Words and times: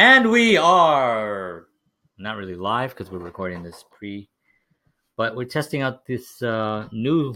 And 0.00 0.30
we 0.30 0.56
are 0.56 1.66
not 2.16 2.38
really 2.38 2.54
live 2.54 2.92
because 2.92 3.10
we're 3.10 3.18
recording 3.18 3.62
this 3.62 3.84
pre, 3.90 4.30
but 5.14 5.36
we're 5.36 5.44
testing 5.44 5.82
out 5.82 6.06
this 6.06 6.40
uh, 6.40 6.88
new 6.90 7.34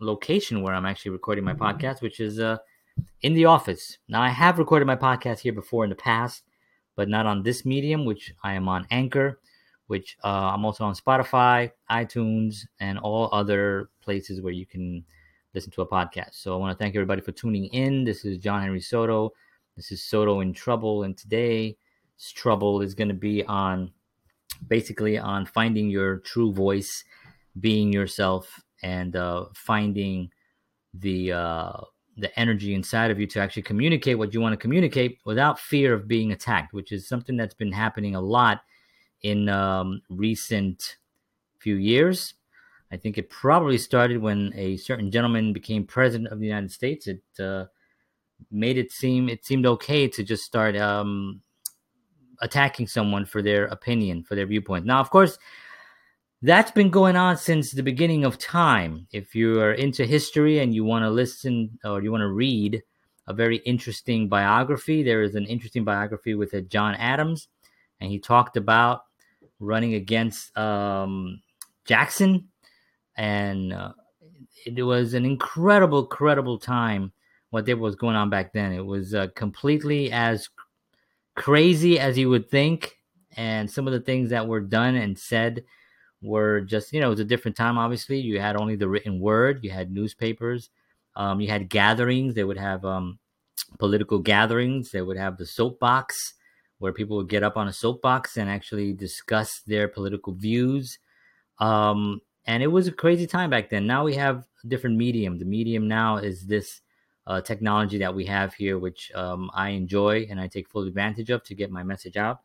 location 0.00 0.62
where 0.62 0.72
I'm 0.72 0.86
actually 0.86 1.10
recording 1.10 1.44
my 1.44 1.52
podcast, 1.52 2.00
which 2.00 2.18
is 2.18 2.40
uh, 2.40 2.56
in 3.20 3.34
the 3.34 3.44
office. 3.44 3.98
Now, 4.08 4.22
I 4.22 4.30
have 4.30 4.58
recorded 4.58 4.86
my 4.86 4.96
podcast 4.96 5.40
here 5.40 5.52
before 5.52 5.84
in 5.84 5.90
the 5.90 5.96
past, 5.96 6.44
but 6.94 7.10
not 7.10 7.26
on 7.26 7.42
this 7.42 7.66
medium, 7.66 8.06
which 8.06 8.32
I 8.42 8.54
am 8.54 8.68
on 8.68 8.86
Anchor, 8.90 9.38
which 9.88 10.16
uh, 10.24 10.28
I'm 10.54 10.64
also 10.64 10.82
on 10.82 10.94
Spotify, 10.94 11.70
iTunes, 11.90 12.60
and 12.80 12.98
all 13.00 13.28
other 13.32 13.90
places 14.00 14.40
where 14.40 14.54
you 14.54 14.64
can 14.64 15.04
listen 15.54 15.72
to 15.72 15.82
a 15.82 15.86
podcast. 15.86 16.36
So 16.36 16.54
I 16.54 16.56
want 16.56 16.72
to 16.72 16.82
thank 16.82 16.96
everybody 16.96 17.20
for 17.20 17.32
tuning 17.32 17.66
in. 17.66 18.02
This 18.02 18.24
is 18.24 18.38
John 18.38 18.62
Henry 18.62 18.80
Soto 18.80 19.34
this 19.76 19.92
is 19.92 20.02
Soto 20.02 20.40
in 20.40 20.54
Trouble, 20.54 21.02
and 21.02 21.16
today's 21.16 21.74
trouble 22.34 22.80
is 22.80 22.94
going 22.94 23.08
to 23.08 23.14
be 23.14 23.44
on 23.44 23.92
basically 24.68 25.18
on 25.18 25.44
finding 25.44 25.90
your 25.90 26.18
true 26.18 26.52
voice, 26.52 27.04
being 27.60 27.92
yourself, 27.92 28.60
and 28.82 29.14
uh, 29.16 29.46
finding 29.54 30.30
the 30.94 31.32
uh, 31.32 31.72
the 32.16 32.38
energy 32.38 32.74
inside 32.74 33.10
of 33.10 33.20
you 33.20 33.26
to 33.26 33.40
actually 33.40 33.62
communicate 33.62 34.16
what 34.16 34.32
you 34.32 34.40
want 34.40 34.54
to 34.54 34.56
communicate 34.56 35.18
without 35.26 35.58
fear 35.58 35.92
of 35.92 36.08
being 36.08 36.32
attacked, 36.32 36.72
which 36.72 36.90
is 36.90 37.06
something 37.06 37.36
that's 37.36 37.54
been 37.54 37.72
happening 37.72 38.14
a 38.14 38.20
lot 38.20 38.62
in 39.22 39.48
um, 39.50 40.00
recent 40.08 40.96
few 41.58 41.74
years. 41.74 42.34
I 42.90 42.96
think 42.96 43.18
it 43.18 43.28
probably 43.28 43.76
started 43.76 44.22
when 44.22 44.52
a 44.54 44.78
certain 44.78 45.10
gentleman 45.10 45.52
became 45.52 45.84
president 45.84 46.32
of 46.32 46.38
the 46.38 46.46
United 46.46 46.70
States. 46.70 47.08
It 47.08 47.20
uh, 47.38 47.66
made 48.50 48.78
it 48.78 48.92
seem 48.92 49.28
it 49.28 49.44
seemed 49.44 49.66
okay 49.66 50.08
to 50.08 50.22
just 50.22 50.44
start 50.44 50.76
um, 50.76 51.40
attacking 52.40 52.86
someone 52.86 53.24
for 53.24 53.42
their 53.42 53.66
opinion, 53.66 54.22
for 54.22 54.34
their 54.34 54.46
viewpoint. 54.46 54.86
Now, 54.86 55.00
of 55.00 55.10
course, 55.10 55.38
that's 56.42 56.70
been 56.70 56.90
going 56.90 57.16
on 57.16 57.36
since 57.36 57.72
the 57.72 57.82
beginning 57.82 58.24
of 58.24 58.38
time. 58.38 59.06
If 59.12 59.34
you 59.34 59.60
are 59.60 59.72
into 59.72 60.04
history 60.04 60.58
and 60.58 60.74
you 60.74 60.84
want 60.84 61.04
to 61.04 61.10
listen 61.10 61.78
or 61.84 62.02
you 62.02 62.10
want 62.10 62.22
to 62.22 62.28
read 62.28 62.82
a 63.26 63.34
very 63.34 63.56
interesting 63.58 64.28
biography, 64.28 65.02
there 65.02 65.22
is 65.22 65.34
an 65.34 65.46
interesting 65.46 65.84
biography 65.84 66.34
with 66.34 66.52
a 66.52 66.62
John 66.62 66.94
Adams, 66.94 67.48
and 68.00 68.10
he 68.10 68.18
talked 68.18 68.56
about 68.56 69.02
running 69.58 69.94
against 69.94 70.56
um, 70.56 71.40
Jackson, 71.84 72.48
and 73.16 73.72
uh, 73.72 73.92
it 74.66 74.82
was 74.82 75.14
an 75.14 75.24
incredible, 75.24 76.00
incredible 76.00 76.58
time 76.58 77.12
what 77.64 77.78
was 77.78 77.96
going 77.96 78.16
on 78.16 78.30
back 78.30 78.52
then. 78.52 78.72
It 78.72 78.84
was 78.84 79.14
uh, 79.14 79.28
completely 79.34 80.10
as 80.12 80.48
crazy 81.34 81.98
as 81.98 82.16
you 82.18 82.28
would 82.30 82.50
think, 82.50 82.98
and 83.36 83.70
some 83.70 83.86
of 83.86 83.92
the 83.92 84.00
things 84.00 84.30
that 84.30 84.46
were 84.46 84.60
done 84.60 84.96
and 84.96 85.18
said 85.18 85.64
were 86.22 86.62
just 86.62 86.92
you 86.92 87.00
know 87.00 87.06
it 87.08 87.10
was 87.10 87.20
a 87.20 87.24
different 87.24 87.56
time. 87.56 87.78
Obviously, 87.78 88.18
you 88.18 88.40
had 88.40 88.56
only 88.56 88.76
the 88.76 88.88
written 88.88 89.20
word, 89.20 89.62
you 89.62 89.70
had 89.70 89.90
newspapers, 89.90 90.70
um, 91.14 91.40
you 91.40 91.48
had 91.48 91.68
gatherings. 91.68 92.34
They 92.34 92.44
would 92.44 92.58
have 92.58 92.84
um, 92.84 93.18
political 93.78 94.18
gatherings. 94.18 94.90
They 94.90 95.02
would 95.02 95.16
have 95.16 95.36
the 95.36 95.46
soapbox 95.46 96.34
where 96.78 96.92
people 96.92 97.16
would 97.16 97.28
get 97.28 97.42
up 97.42 97.56
on 97.56 97.68
a 97.68 97.72
soapbox 97.72 98.36
and 98.36 98.50
actually 98.50 98.92
discuss 98.92 99.60
their 99.66 99.88
political 99.88 100.34
views. 100.34 100.98
Um, 101.58 102.20
and 102.46 102.62
it 102.62 102.68
was 102.68 102.86
a 102.86 102.92
crazy 102.92 103.26
time 103.26 103.50
back 103.50 103.70
then. 103.70 103.86
Now 103.86 104.04
we 104.04 104.14
have 104.14 104.44
a 104.62 104.66
different 104.66 104.96
medium. 104.96 105.38
The 105.38 105.44
medium 105.44 105.88
now 105.88 106.18
is 106.18 106.46
this 106.46 106.82
uh, 107.26 107.40
technology 107.40 107.98
that 107.98 108.14
we 108.14 108.24
have 108.26 108.54
here, 108.54 108.78
which 108.78 109.10
um, 109.14 109.50
I 109.54 109.70
enjoy 109.70 110.26
and 110.30 110.40
I 110.40 110.46
take 110.46 110.68
full 110.68 110.86
advantage 110.86 111.30
of 111.30 111.42
to 111.44 111.54
get 111.54 111.70
my 111.70 111.82
message 111.82 112.16
out. 112.16 112.40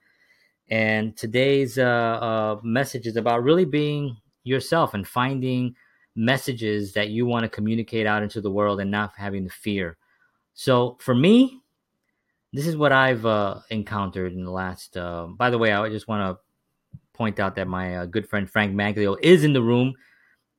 And 0.69 1.15
today's 1.17 1.77
uh, 1.77 1.83
uh, 1.83 2.59
message 2.63 3.05
is 3.05 3.15
about 3.15 3.43
really 3.43 3.65
being 3.65 4.17
yourself 4.43 4.93
and 4.93 5.07
finding 5.07 5.75
messages 6.15 6.93
that 6.93 7.09
you 7.09 7.25
want 7.25 7.43
to 7.43 7.49
communicate 7.49 8.07
out 8.07 8.23
into 8.23 8.41
the 8.41 8.51
world 8.51 8.79
and 8.79 8.89
not 8.89 9.13
having 9.17 9.43
the 9.43 9.49
fear. 9.49 9.97
So 10.53 10.97
for 10.99 11.13
me, 11.13 11.61
this 12.53 12.67
is 12.67 12.75
what 12.75 12.91
I've 12.91 13.25
uh, 13.25 13.59
encountered 13.69 14.33
in 14.33 14.43
the 14.43 14.51
last. 14.51 14.97
Uh, 14.97 15.27
by 15.27 15.49
the 15.49 15.57
way, 15.57 15.71
I 15.71 15.89
just 15.89 16.07
want 16.07 16.37
to 16.37 16.99
point 17.13 17.39
out 17.39 17.55
that 17.55 17.67
my 17.67 17.97
uh, 17.97 18.05
good 18.05 18.27
friend 18.27 18.49
Frank 18.49 18.73
Maglio 18.73 19.17
is 19.21 19.43
in 19.43 19.53
the 19.53 19.61
room 19.61 19.93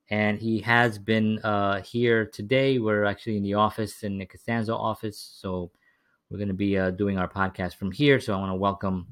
and 0.09 0.39
he 0.39 0.59
has 0.59 0.97
been 0.97 1.39
uh, 1.39 1.81
here 1.81 2.25
today. 2.25 2.79
We're 2.79 3.05
actually 3.05 3.37
in 3.37 3.43
the 3.43 3.55
office 3.55 4.03
in 4.03 4.17
the 4.17 4.25
Costanza 4.25 4.75
office, 4.75 5.17
so 5.39 5.71
we're 6.29 6.37
going 6.37 6.49
to 6.49 6.53
be 6.53 6.77
uh, 6.77 6.91
doing 6.91 7.17
our 7.17 7.27
podcast 7.27 7.75
from 7.75 7.91
here. 7.91 8.19
So 8.19 8.33
I 8.33 8.37
want 8.37 8.51
to 8.51 8.55
welcome 8.55 9.07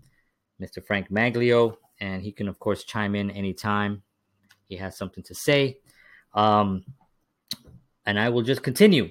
Mr. 0.61 0.83
Frank 0.83 1.09
Maglio, 1.09 1.77
and 1.99 2.21
he 2.21 2.31
can 2.31 2.47
of 2.47 2.59
course 2.59 2.83
chime 2.83 3.15
in 3.15 3.31
anytime 3.31 4.03
he 4.67 4.77
has 4.77 4.97
something 4.97 5.23
to 5.25 5.35
say. 5.35 5.77
Um, 6.33 6.85
and 8.05 8.19
I 8.19 8.29
will 8.29 8.41
just 8.41 8.63
continue. 8.63 9.09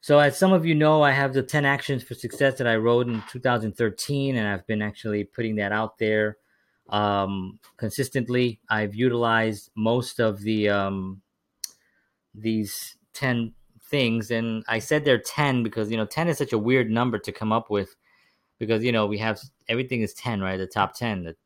So, 0.00 0.18
as 0.18 0.38
some 0.38 0.52
of 0.52 0.64
you 0.66 0.74
know, 0.74 1.02
I 1.02 1.10
have 1.10 1.32
the 1.32 1.42
10 1.42 1.64
actions 1.64 2.02
for 2.02 2.14
success 2.14 2.58
that 2.58 2.66
I 2.66 2.76
wrote 2.76 3.08
in 3.08 3.22
2013, 3.30 4.36
and 4.36 4.46
I've 4.46 4.66
been 4.66 4.82
actually 4.82 5.24
putting 5.24 5.56
that 5.56 5.72
out 5.72 5.98
there 5.98 6.36
um, 6.88 7.58
consistently. 7.76 8.60
I've 8.68 8.94
utilized 8.94 9.70
most 9.76 10.20
of 10.20 10.40
the 10.40 10.68
um, 10.68 11.22
these 12.34 12.96
ten 13.12 13.54
things, 13.90 14.30
and 14.30 14.64
I 14.68 14.78
said 14.78 15.04
they're 15.04 15.18
ten 15.18 15.62
because 15.62 15.90
you 15.90 15.96
know 15.96 16.06
ten 16.06 16.28
is 16.28 16.38
such 16.38 16.52
a 16.52 16.58
weird 16.58 16.90
number 16.90 17.18
to 17.18 17.32
come 17.32 17.52
up 17.52 17.70
with 17.70 17.94
because 18.58 18.82
you 18.82 18.92
know 18.92 19.06
we 19.06 19.18
have 19.18 19.40
everything 19.68 20.02
is 20.02 20.14
10 20.14 20.40
right 20.40 20.56
the 20.56 20.66
top 20.66 20.94
10 20.94 21.24
the 21.24 21.36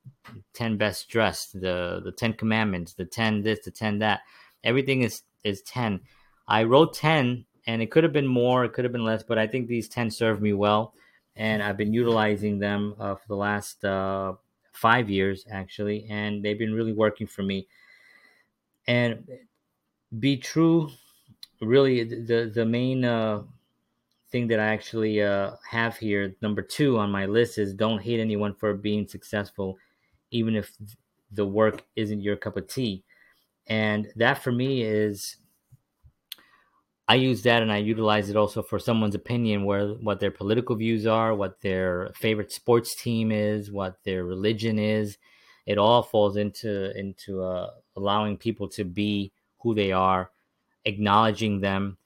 10 0.55 0.77
best 0.77 1.09
dressed 1.09 1.61
the 1.61 2.01
the 2.05 2.13
10 2.13 2.35
commandments 2.35 2.95
the 2.95 3.05
10 3.05 3.43
this 3.43 3.61
the 3.65 3.71
10 3.71 3.99
that 3.99 4.21
everything 4.65 5.03
is 5.03 5.23
is 5.45 5.63
10 5.63 6.01
i 6.49 6.63
wrote 6.63 6.95
10 6.95 7.45
and 7.67 7.83
it 7.83 7.91
could 7.91 8.05
have 8.05 8.13
been 8.13 8.27
more 8.27 8.65
it 8.65 8.73
could 8.73 8.85
have 8.85 8.93
been 8.93 9.05
less 9.05 9.23
but 9.23 9.39
i 9.39 9.47
think 9.47 9.67
these 9.67 9.89
10 9.89 10.11
serve 10.11 10.41
me 10.41 10.53
well 10.53 10.95
and 11.37 11.63
i've 11.63 11.77
been 11.77 11.93
utilizing 11.93 12.59
them 12.59 12.95
uh, 12.99 13.15
for 13.15 13.29
the 13.29 13.37
last 13.37 13.85
uh, 13.85 14.33
five 14.81 15.11
years 15.11 15.45
actually, 15.51 16.07
and 16.09 16.43
they've 16.43 16.59
been 16.59 16.73
really 16.73 16.95
working 16.95 17.27
for 17.27 17.43
me. 17.43 17.67
And 18.87 19.29
be 20.19 20.37
true, 20.39 20.89
really, 21.61 22.05
the 22.05 22.51
the 22.55 22.65
main 22.65 23.05
uh, 23.05 23.43
thing 24.31 24.49
that 24.49 24.59
I 24.59 24.69
actually 24.73 25.23
uh, 25.23 25.53
have 25.69 25.99
here, 25.99 26.35
number 26.41 26.63
two 26.63 26.99
on 26.99 27.11
my 27.11 27.27
list, 27.27 27.59
is 27.59 27.75
don't 27.75 28.03
hate 28.03 28.21
anyone 28.21 28.55
for 28.55 28.75
being 28.75 29.07
successful, 29.07 29.77
even 30.31 30.57
if 30.57 30.77
the 31.33 31.47
work 31.47 31.85
isn't 31.97 32.23
your 32.23 32.37
cup 32.37 32.57
of 32.57 32.67
tea. 32.67 33.05
And 33.67 34.09
that 34.17 34.43
for 34.43 34.51
me 34.53 34.83
is 34.83 35.37
I 37.11 37.15
use 37.15 37.43
that 37.43 37.61
and 37.61 37.73
I 37.73 37.79
utilize 37.79 38.31
it 38.31 38.37
also 38.37 38.63
for 38.63 38.79
someone's 38.79 39.17
opinion, 39.17 39.65
where 39.65 39.89
what 39.95 40.21
their 40.21 40.31
political 40.31 40.77
views 40.77 41.09
are, 41.09 41.35
what 41.35 41.61
their 41.61 42.13
favorite 42.15 42.53
sports 42.53 42.95
team 42.95 43.33
is, 43.33 43.69
what 43.69 43.99
their 44.05 44.25
religion 44.25 44.79
is. 44.79 45.19
It 45.67 45.77
all 45.77 46.05
falls 46.05 46.37
into 46.37 46.97
into 46.97 47.43
uh, 47.43 47.71
allowing 47.97 48.37
people 48.37 48.69
to 48.69 48.85
be 48.85 49.33
who 49.59 49.75
they 49.75 49.91
are, 49.91 50.31
acknowledging 50.85 51.63
them, 51.63 51.99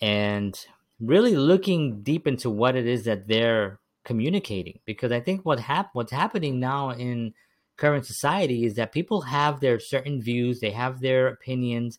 and 0.00 0.58
really 1.00 1.36
looking 1.36 2.02
deep 2.02 2.26
into 2.26 2.48
what 2.48 2.76
it 2.76 2.86
is 2.86 3.04
that 3.04 3.28
they're 3.28 3.78
communicating. 4.04 4.78
Because 4.86 5.12
I 5.12 5.20
think 5.20 5.44
what 5.44 5.60
hap- 5.60 5.94
what's 5.94 6.12
happening 6.12 6.58
now 6.58 6.92
in 6.92 7.34
current 7.76 8.06
society 8.06 8.64
is 8.64 8.76
that 8.76 8.90
people 8.90 9.20
have 9.20 9.60
their 9.60 9.78
certain 9.78 10.22
views, 10.22 10.60
they 10.60 10.70
have 10.70 11.00
their 11.00 11.28
opinions, 11.28 11.98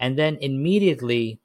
and 0.00 0.18
then 0.18 0.36
immediately 0.40 1.38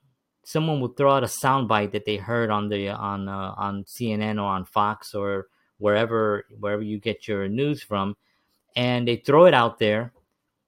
someone 0.44 0.80
would 0.82 0.98
throw 0.98 1.14
out 1.14 1.24
a 1.24 1.28
soundbite 1.28 1.92
that 1.92 2.06
they 2.06 2.18
heard 2.18 2.50
on 2.50 2.70
the 2.70 2.90
on 2.90 3.28
uh, 3.28 3.54
on 3.58 3.84
CNN 3.84 4.38
or 4.38 4.48
on 4.48 4.66
Fox 4.66 5.14
or 5.14 5.48
wherever 5.78 6.46
wherever 6.60 6.82
you 6.82 7.00
get 7.00 7.28
your 7.28 7.48
news 7.48 7.82
from, 7.84 8.16
and 8.76 9.08
they 9.08 9.18
throw 9.18 9.46
it 9.46 9.54
out 9.54 9.80
there 9.80 10.14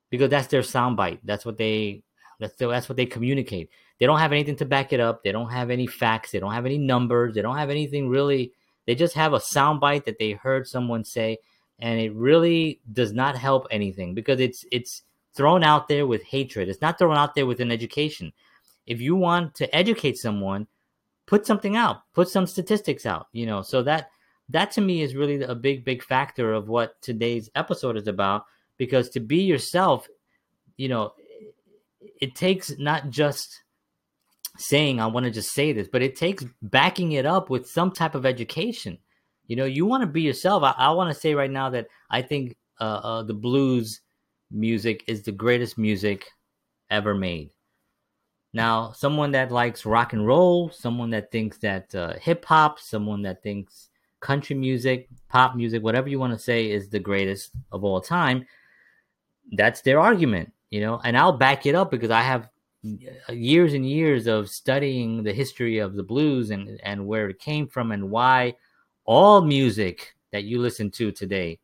because 0.09 0.29
that's 0.29 0.47
their 0.47 0.61
soundbite. 0.61 1.19
That's 1.23 1.45
what 1.45 1.57
they 1.57 2.03
that's 2.39 2.55
that's 2.55 2.89
what 2.89 2.97
they 2.97 3.05
communicate. 3.05 3.69
They 3.99 4.05
don't 4.05 4.19
have 4.19 4.31
anything 4.31 4.55
to 4.57 4.65
back 4.65 4.91
it 4.93 4.99
up. 4.99 5.23
They 5.23 5.31
don't 5.31 5.51
have 5.51 5.69
any 5.69 5.87
facts. 5.87 6.31
They 6.31 6.39
don't 6.39 6.53
have 6.53 6.65
any 6.65 6.77
numbers. 6.77 7.35
They 7.35 7.41
don't 7.41 7.57
have 7.57 7.69
anything 7.69 8.09
really. 8.09 8.53
They 8.85 8.95
just 8.95 9.15
have 9.15 9.33
a 9.33 9.39
soundbite 9.39 10.05
that 10.05 10.19
they 10.19 10.31
heard 10.31 10.67
someone 10.67 11.05
say, 11.05 11.37
and 11.79 11.99
it 11.99 12.13
really 12.13 12.81
does 12.91 13.13
not 13.13 13.37
help 13.37 13.67
anything 13.71 14.13
because 14.13 14.39
it's 14.39 14.65
it's 14.71 15.03
thrown 15.33 15.63
out 15.63 15.87
there 15.87 16.05
with 16.05 16.23
hatred. 16.23 16.69
It's 16.69 16.81
not 16.81 16.99
thrown 16.99 17.17
out 17.17 17.33
there 17.33 17.45
with 17.45 17.59
an 17.59 17.71
education 17.71 18.33
if 18.85 19.01
you 19.01 19.15
want 19.15 19.55
to 19.55 19.73
educate 19.75 20.17
someone 20.17 20.67
put 21.25 21.45
something 21.45 21.75
out 21.75 22.01
put 22.13 22.29
some 22.29 22.45
statistics 22.47 23.05
out 23.05 23.27
you 23.31 23.45
know 23.45 23.61
so 23.61 23.81
that 23.83 24.09
that 24.49 24.71
to 24.71 24.81
me 24.81 25.01
is 25.01 25.15
really 25.15 25.41
a 25.41 25.55
big 25.55 25.85
big 25.85 26.03
factor 26.03 26.53
of 26.53 26.67
what 26.67 27.01
today's 27.01 27.49
episode 27.55 27.97
is 27.97 28.07
about 28.07 28.43
because 28.77 29.09
to 29.09 29.19
be 29.19 29.43
yourself 29.43 30.07
you 30.77 30.89
know 30.89 31.13
it 32.21 32.35
takes 32.35 32.77
not 32.77 33.09
just 33.09 33.61
saying 34.57 34.99
i 34.99 35.07
want 35.07 35.25
to 35.25 35.31
just 35.31 35.53
say 35.53 35.71
this 35.71 35.87
but 35.87 36.01
it 36.01 36.15
takes 36.15 36.43
backing 36.61 37.13
it 37.13 37.25
up 37.25 37.49
with 37.49 37.67
some 37.67 37.91
type 37.91 38.15
of 38.15 38.25
education 38.25 38.97
You 39.47 39.55
know, 39.55 39.65
you 39.65 39.85
want 39.85 40.01
to 40.01 40.07
be 40.07 40.21
yourself. 40.21 40.63
I, 40.63 40.73
I 40.77 40.91
want 40.91 41.13
to 41.13 41.19
say 41.19 41.35
right 41.35 41.51
now 41.51 41.69
that 41.71 41.87
I 42.09 42.21
think 42.21 42.55
uh, 42.79 43.01
uh, 43.03 43.23
the 43.23 43.33
blues 43.33 44.01
music 44.51 45.03
is 45.07 45.23
the 45.23 45.31
greatest 45.31 45.77
music 45.77 46.25
ever 46.89 47.13
made. 47.13 47.51
Now, 48.53 48.91
someone 48.91 49.31
that 49.31 49.51
likes 49.51 49.85
rock 49.85 50.13
and 50.13 50.25
roll, 50.25 50.69
someone 50.69 51.09
that 51.09 51.31
thinks 51.31 51.57
that 51.59 51.93
uh, 51.95 52.13
hip 52.19 52.45
hop, 52.45 52.79
someone 52.79 53.23
that 53.23 53.41
thinks 53.41 53.89
country 54.19 54.55
music, 54.55 55.09
pop 55.27 55.55
music, 55.55 55.83
whatever 55.83 56.07
you 56.07 56.19
want 56.19 56.33
to 56.33 56.39
say 56.39 56.69
is 56.69 56.87
the 56.87 56.99
greatest 56.99 57.51
of 57.71 57.83
all 57.83 57.99
time, 57.99 58.45
that's 59.53 59.81
their 59.81 59.99
argument, 59.99 60.53
you 60.69 60.81
know, 60.81 61.01
and 61.03 61.17
I'll 61.17 61.37
back 61.37 61.65
it 61.65 61.73
up 61.73 61.89
because 61.89 62.11
I 62.11 62.21
have 62.21 62.49
years 63.29 63.73
and 63.73 63.87
years 63.87 64.27
of 64.27 64.49
studying 64.49 65.23
the 65.23 65.33
history 65.33 65.79
of 65.79 65.95
the 65.95 66.03
blues 66.03 66.51
and 66.51 66.79
and 66.83 67.07
where 67.07 67.29
it 67.29 67.39
came 67.39 67.67
from 67.67 67.91
and 67.91 68.11
why 68.11 68.55
all 69.05 69.41
music 69.41 70.15
that 70.31 70.43
you 70.43 70.59
listen 70.59 70.91
to 70.91 71.11
today 71.11 71.59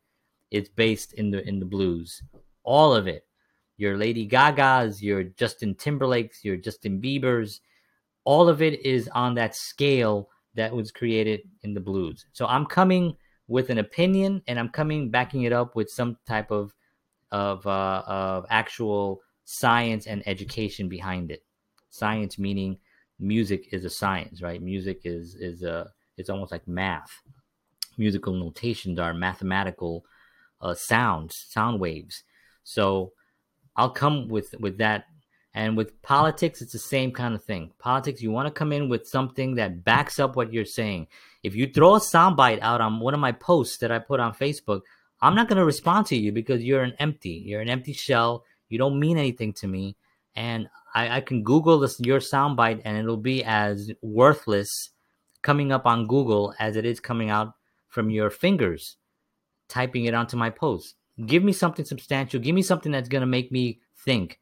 is 0.50 0.68
based 0.68 1.12
in 1.14 1.30
the 1.30 1.46
in 1.46 1.58
the 1.60 1.66
blues. 1.66 2.22
All 2.62 2.94
of 2.94 3.06
it 3.06 3.26
your 3.80 3.96
lady 3.96 4.28
gagas 4.28 5.00
your 5.00 5.22
justin 5.22 5.74
timberlakes 5.74 6.44
your 6.44 6.56
justin 6.56 7.00
biebers 7.00 7.60
all 8.24 8.48
of 8.48 8.60
it 8.60 8.84
is 8.84 9.08
on 9.08 9.34
that 9.34 9.54
scale 9.54 10.28
that 10.54 10.74
was 10.74 10.90
created 10.90 11.40
in 11.62 11.74
the 11.74 11.80
blues 11.80 12.26
so 12.32 12.46
i'm 12.46 12.66
coming 12.66 13.16
with 13.48 13.70
an 13.70 13.78
opinion 13.78 14.42
and 14.46 14.58
i'm 14.58 14.68
coming 14.68 15.10
backing 15.10 15.42
it 15.42 15.52
up 15.52 15.74
with 15.74 15.88
some 15.88 16.16
type 16.26 16.50
of 16.50 16.74
of 17.32 17.66
uh, 17.66 18.02
of 18.06 18.44
actual 18.50 19.20
science 19.44 20.06
and 20.06 20.22
education 20.26 20.88
behind 20.88 21.30
it 21.30 21.42
science 21.90 22.38
meaning 22.38 22.76
music 23.18 23.68
is 23.72 23.84
a 23.84 23.90
science 23.90 24.42
right 24.42 24.62
music 24.62 25.00
is 25.04 25.34
is 25.36 25.62
a 25.62 25.90
it's 26.20 26.30
almost 26.30 26.52
like 26.52 26.68
math. 26.68 27.22
Musical 27.96 28.34
notations 28.34 28.98
are 28.98 29.14
mathematical 29.14 30.04
uh, 30.60 30.74
sounds, 30.74 31.46
sound 31.48 31.80
waves. 31.80 32.22
So 32.62 33.12
I'll 33.80 33.90
come 33.90 34.28
with 34.28 34.54
with 34.60 34.78
that. 34.78 35.06
And 35.52 35.76
with 35.76 36.00
politics, 36.02 36.62
it's 36.62 36.72
the 36.72 36.78
same 36.78 37.10
kind 37.10 37.34
of 37.34 37.42
thing. 37.42 37.72
Politics, 37.80 38.22
you 38.22 38.30
want 38.30 38.46
to 38.46 38.52
come 38.52 38.72
in 38.72 38.88
with 38.88 39.08
something 39.08 39.56
that 39.56 39.82
backs 39.82 40.20
up 40.20 40.36
what 40.36 40.52
you're 40.52 40.64
saying. 40.64 41.08
If 41.42 41.56
you 41.56 41.66
throw 41.66 41.96
a 41.96 41.98
soundbite 41.98 42.60
out 42.60 42.80
on 42.80 43.00
one 43.00 43.14
of 43.14 43.20
my 43.20 43.32
posts 43.32 43.78
that 43.78 43.90
I 43.90 43.98
put 43.98 44.20
on 44.20 44.32
Facebook, 44.32 44.82
I'm 45.20 45.34
not 45.34 45.48
going 45.48 45.58
to 45.58 45.64
respond 45.64 46.06
to 46.06 46.16
you 46.16 46.30
because 46.30 46.62
you're 46.62 46.84
an 46.84 46.94
empty. 47.00 47.42
You're 47.44 47.62
an 47.62 47.68
empty 47.68 47.92
shell. 47.92 48.44
You 48.68 48.78
don't 48.78 49.00
mean 49.00 49.18
anything 49.18 49.52
to 49.54 49.66
me. 49.66 49.96
And 50.36 50.68
I, 50.94 51.16
I 51.16 51.20
can 51.20 51.42
Google 51.42 51.80
this 51.80 51.98
your 51.98 52.20
soundbite 52.20 52.82
and 52.84 52.96
it'll 52.96 53.16
be 53.16 53.42
as 53.42 53.90
worthless 54.02 54.90
coming 55.42 55.72
up 55.72 55.84
on 55.84 56.06
Google 56.06 56.54
as 56.60 56.76
it 56.76 56.86
is 56.86 57.00
coming 57.00 57.30
out 57.30 57.54
from 57.88 58.08
your 58.08 58.30
fingers 58.30 58.98
typing 59.70 60.04
it 60.04 60.14
onto 60.14 60.36
my 60.36 60.50
post. 60.50 60.96
Give 61.26 61.42
me 61.42 61.52
something 61.52 61.84
substantial. 61.84 62.40
Give 62.40 62.54
me 62.54 62.62
something 62.62 62.92
that's 62.92 63.08
going 63.08 63.20
to 63.20 63.26
make 63.26 63.52
me 63.52 63.80
think. 64.04 64.38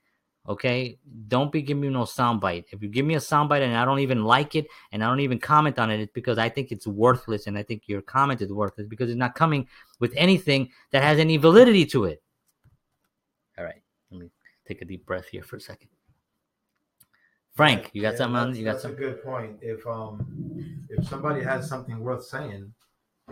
Okay? 0.48 0.98
Don't 1.28 1.52
be 1.52 1.62
giving 1.62 1.82
me 1.82 1.88
no 1.88 2.02
soundbite. 2.02 2.66
If 2.72 2.82
you 2.82 2.88
give 2.88 3.04
me 3.04 3.14
a 3.14 3.18
soundbite 3.18 3.62
and 3.62 3.76
I 3.76 3.84
don't 3.84 3.98
even 4.00 4.24
like 4.24 4.54
it 4.54 4.66
and 4.92 5.02
I 5.02 5.08
don't 5.08 5.20
even 5.20 5.38
comment 5.38 5.78
on 5.78 5.90
it, 5.90 6.00
it's 6.00 6.12
because 6.12 6.38
I 6.38 6.48
think 6.48 6.72
it's 6.72 6.86
worthless 6.86 7.46
and 7.46 7.58
I 7.58 7.62
think 7.62 7.82
your 7.86 8.00
comment 8.00 8.40
is 8.40 8.52
worthless 8.52 8.86
because 8.86 9.10
it's 9.10 9.18
not 9.18 9.34
coming 9.34 9.66
with 9.98 10.12
anything 10.16 10.70
that 10.92 11.02
has 11.02 11.18
any 11.18 11.36
validity 11.36 11.84
to 11.86 12.04
it. 12.04 12.22
All 13.58 13.64
right. 13.64 13.82
Let 14.10 14.20
me 14.20 14.30
take 14.66 14.80
a 14.82 14.84
deep 14.84 15.04
breath 15.04 15.28
here 15.28 15.42
for 15.42 15.56
a 15.56 15.60
second. 15.60 15.88
Frank, 17.58 17.90
you 17.92 18.00
got 18.00 18.12
yeah, 18.12 18.18
something 18.18 18.36
on? 18.36 18.54
You 18.54 18.64
got 18.64 18.72
that's 18.74 18.82
something? 18.82 19.02
a 19.02 19.06
good 19.08 19.24
point. 19.24 19.58
If 19.60 19.84
um, 19.84 20.86
if 20.88 21.08
somebody 21.08 21.42
has 21.42 21.68
something 21.68 21.98
worth 21.98 22.24
saying, 22.24 22.72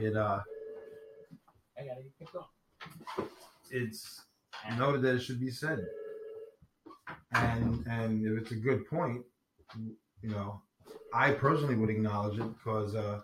it 0.01 0.17
uh, 0.17 0.41
I 1.79 1.85
got 1.85 1.99
it. 1.99 2.47
It's 3.71 4.23
noted 4.79 5.03
that 5.03 5.17
it 5.17 5.21
should 5.21 5.41
be 5.41 5.51
said, 5.51 5.85
and 7.33 7.85
and 7.89 8.25
if 8.25 8.43
it's 8.43 8.53
a 8.53 8.57
good 8.57 8.89
point, 8.89 9.25
you 10.23 10.31
know, 10.31 10.63
I 11.13 11.33
personally 11.33 11.75
would 11.75 11.91
acknowledge 11.91 12.39
it 12.39 12.49
because 12.57 12.95
uh, 12.95 13.21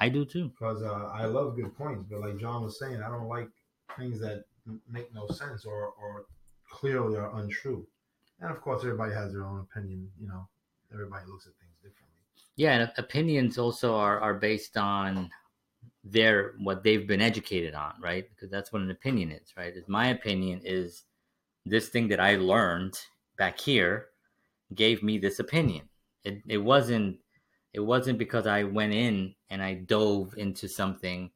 I 0.00 0.08
do 0.08 0.24
too. 0.24 0.48
Because 0.48 0.82
uh, 0.82 1.10
I 1.12 1.26
love 1.26 1.56
good 1.56 1.76
points, 1.76 2.04
but 2.10 2.20
like 2.20 2.38
John 2.38 2.62
was 2.62 2.78
saying, 2.78 3.02
I 3.02 3.08
don't 3.08 3.28
like 3.28 3.48
things 3.96 4.20
that 4.20 4.44
make 4.90 5.14
no 5.14 5.26
sense 5.28 5.64
or 5.64 5.92
or 6.02 6.26
clearly 6.70 7.16
are 7.16 7.34
untrue. 7.38 7.86
And 8.40 8.50
of 8.50 8.60
course 8.60 8.82
everybody 8.82 9.14
has 9.14 9.32
their 9.32 9.44
own 9.44 9.60
opinion 9.60 10.08
you 10.20 10.28
know 10.28 10.46
everybody 10.92 11.24
looks 11.26 11.46
at 11.46 11.52
things 11.60 11.74
differently. 11.76 12.20
Yeah 12.56 12.72
and 12.72 12.92
opinions 12.98 13.58
also 13.58 13.94
are, 13.94 14.20
are 14.20 14.34
based 14.34 14.76
on 14.76 15.30
their 16.10 16.54
what 16.58 16.82
they've 16.82 17.06
been 17.06 17.20
educated 17.20 17.74
on 17.74 17.92
right 18.00 18.26
because 18.30 18.50
that's 18.50 18.72
what 18.72 18.82
an 18.82 18.90
opinion 18.90 19.30
is 19.30 19.52
right 19.56 19.76
is 19.76 19.88
my 19.88 20.08
opinion 20.08 20.60
is 20.64 21.04
this 21.64 21.88
thing 21.88 22.08
that 22.08 22.20
i 22.20 22.36
learned 22.36 22.94
back 23.38 23.58
here 23.58 24.06
gave 24.74 25.02
me 25.02 25.18
this 25.18 25.38
opinion 25.38 25.88
it, 26.24 26.42
it 26.48 26.58
wasn't 26.58 27.16
it 27.72 27.80
wasn't 27.80 28.18
because 28.18 28.46
i 28.46 28.62
went 28.62 28.92
in 28.92 29.34
and 29.50 29.62
i 29.62 29.74
dove 29.74 30.34
into 30.36 30.68
something 30.68 31.30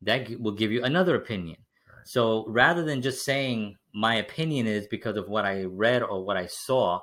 that 0.00 0.28
will 0.40 0.52
give 0.52 0.70
you 0.70 0.84
another 0.84 1.16
opinion 1.16 1.56
right. 1.88 2.06
so 2.06 2.44
rather 2.48 2.84
than 2.84 3.02
just 3.02 3.24
saying 3.24 3.76
my 3.94 4.16
opinion 4.16 4.66
is 4.66 4.86
because 4.86 5.16
of 5.16 5.28
what 5.28 5.44
I 5.44 5.64
read 5.64 6.02
or 6.02 6.24
what 6.24 6.36
I 6.36 6.46
saw. 6.46 7.00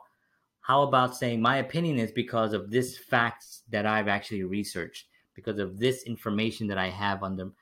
How 0.61 0.83
about 0.83 1.15
saying 1.15 1.41
my 1.41 1.57
opinion 1.57 1.99
is 1.99 2.11
because 2.11 2.53
of 2.53 2.69
this 2.69 2.97
facts 2.97 3.63
that 3.69 3.85
I've 3.85 4.07
actually 4.07 4.43
researched, 4.43 5.07
because 5.39 5.59
of 5.59 5.79
this 5.79 6.03
information 6.03 6.67
that 6.67 6.77
I 6.77 6.89
have 6.89 7.23
on 7.23 7.37
them. 7.37 7.53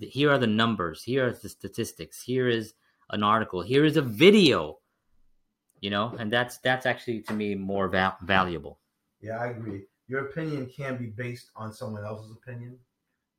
Here 0.00 0.30
are 0.32 0.38
the 0.38 0.46
numbers. 0.62 1.02
Here 1.02 1.26
are 1.26 1.32
the 1.32 1.48
statistics. 1.48 2.22
Here 2.22 2.48
is 2.48 2.74
an 3.10 3.22
article. 3.22 3.60
Here 3.62 3.84
is 3.84 3.96
a 3.96 4.02
video. 4.02 4.78
You 5.80 5.90
know, 5.90 6.16
and 6.18 6.32
that's 6.32 6.56
that's 6.58 6.86
actually 6.86 7.20
to 7.28 7.34
me 7.34 7.54
more 7.54 7.88
val- 7.88 8.16
valuable. 8.22 8.78
Yeah, 9.20 9.38
I 9.38 9.48
agree. 9.48 9.82
Your 10.08 10.22
opinion 10.28 10.70
can 10.74 10.96
be 10.96 11.06
based 11.06 11.50
on 11.54 11.72
someone 11.72 12.04
else's 12.04 12.32
opinion, 12.32 12.78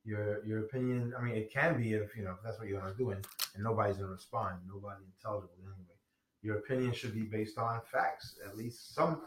your 0.04 0.44
your 0.46 0.60
opinion. 0.66 1.12
I 1.18 1.22
mean, 1.24 1.34
it 1.34 1.52
can 1.52 1.76
be 1.80 1.94
if 1.94 2.16
you 2.16 2.22
know 2.24 2.34
if 2.38 2.42
that's 2.44 2.58
what 2.58 2.68
you 2.68 2.76
want 2.76 2.96
to 2.96 2.98
do, 3.02 3.10
and, 3.10 3.26
and 3.54 3.64
nobody's 3.64 3.96
gonna 3.96 4.12
respond. 4.12 4.60
Nobody 4.68 5.02
intelligible 5.16 5.54
anyway. 5.64 5.98
Your 6.42 6.58
opinion 6.58 6.92
should 6.92 7.14
be 7.14 7.26
based 7.38 7.58
on 7.58 7.80
facts, 7.90 8.36
at 8.46 8.56
least 8.56 8.94
some 8.94 9.22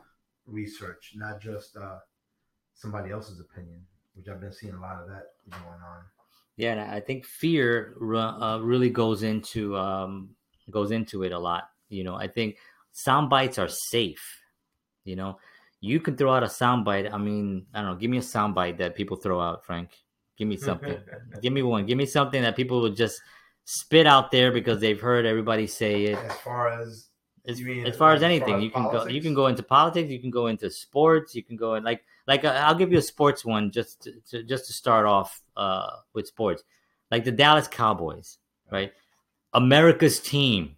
research, 0.46 1.14
not 1.16 1.42
just 1.42 1.76
uh, 1.76 2.00
somebody 2.74 3.12
else's 3.12 3.40
opinion. 3.40 3.82
Which 4.16 4.28
I've 4.28 4.42
been 4.42 4.52
seeing 4.52 4.74
a 4.74 4.80
lot 4.80 5.02
of 5.02 5.08
that 5.08 5.28
going 5.50 5.64
on. 5.64 6.04
Yeah, 6.58 6.74
and 6.74 6.82
I 6.82 7.00
think 7.00 7.26
fear 7.26 7.96
uh, 8.00 8.60
really 8.62 8.90
goes 8.90 9.24
into 9.24 9.76
um, 9.78 10.36
goes 10.70 10.92
into 10.92 11.24
it 11.24 11.32
a 11.32 11.40
lot. 11.40 11.70
You 11.90 12.04
know, 12.04 12.16
I 12.16 12.28
think 12.28 12.58
sound 12.92 13.30
bites 13.30 13.58
are 13.58 13.70
safe. 13.70 14.42
You 15.04 15.16
know, 15.16 15.40
you 15.80 16.00
can 16.00 16.16
throw 16.16 16.34
out 16.34 16.44
a 16.44 16.50
sound 16.50 16.86
bite. 16.86 17.12
I 17.12 17.18
mean, 17.18 17.66
I 17.74 17.82
don't 17.82 17.92
know. 17.92 17.96
Give 17.96 18.12
me 18.12 18.18
a 18.18 18.22
sound 18.22 18.54
bite 18.54 18.78
that 18.78 18.96
people 18.96 19.18
throw 19.18 19.40
out, 19.40 19.66
Frank. 19.66 19.92
Give 20.38 20.48
me 20.48 20.58
something. 20.58 20.98
Give 21.42 21.54
me 21.54 21.64
one. 21.64 21.86
Give 21.86 21.98
me 21.98 22.06
something 22.06 22.42
that 22.42 22.56
people 22.56 22.82
will 22.82 22.94
just 22.94 23.22
spit 23.66 24.06
out 24.06 24.32
there 24.32 24.52
because 24.52 24.80
they've 24.80 25.00
heard 25.00 25.26
everybody 25.26 25.68
say 25.68 26.06
it. 26.06 26.20
As 26.20 26.36
far 26.38 26.82
as 26.82 27.08
as, 27.48 27.60
as 27.86 27.98
far 27.98 28.14
as 28.14 28.22
anything, 28.22 28.48
far 28.48 28.58
as 28.58 28.64
you 28.64 28.70
can 28.70 28.84
politics? 28.84 29.06
go. 29.06 29.10
You 29.10 29.22
can 29.22 29.34
go 29.34 29.48
into 29.48 29.64
politics. 29.64 30.10
You 30.10 30.20
can 30.20 30.30
go 30.30 30.48
into 30.48 30.70
sports. 30.70 31.34
You 31.34 31.44
can 31.44 31.56
go 31.56 31.76
in 31.76 31.84
like 31.84 32.04
like 32.32 32.46
uh, 32.46 32.64
I'll 32.66 32.76
give 32.76 32.94
you 32.94 32.98
a 32.98 33.02
sports 33.02 33.44
one 33.44 33.72
just 33.72 34.04
to, 34.04 34.14
to 34.30 34.44
just 34.44 34.68
to 34.68 34.74
start 34.74 35.06
off 35.06 35.42
uh, 35.58 35.90
with 36.14 36.28
sports, 36.28 36.64
like 37.12 37.26
the 37.26 37.32
Dallas 37.32 37.68
Cowboys, 37.68 38.38
right? 38.72 38.94
America's 39.54 40.22
team. 40.22 40.78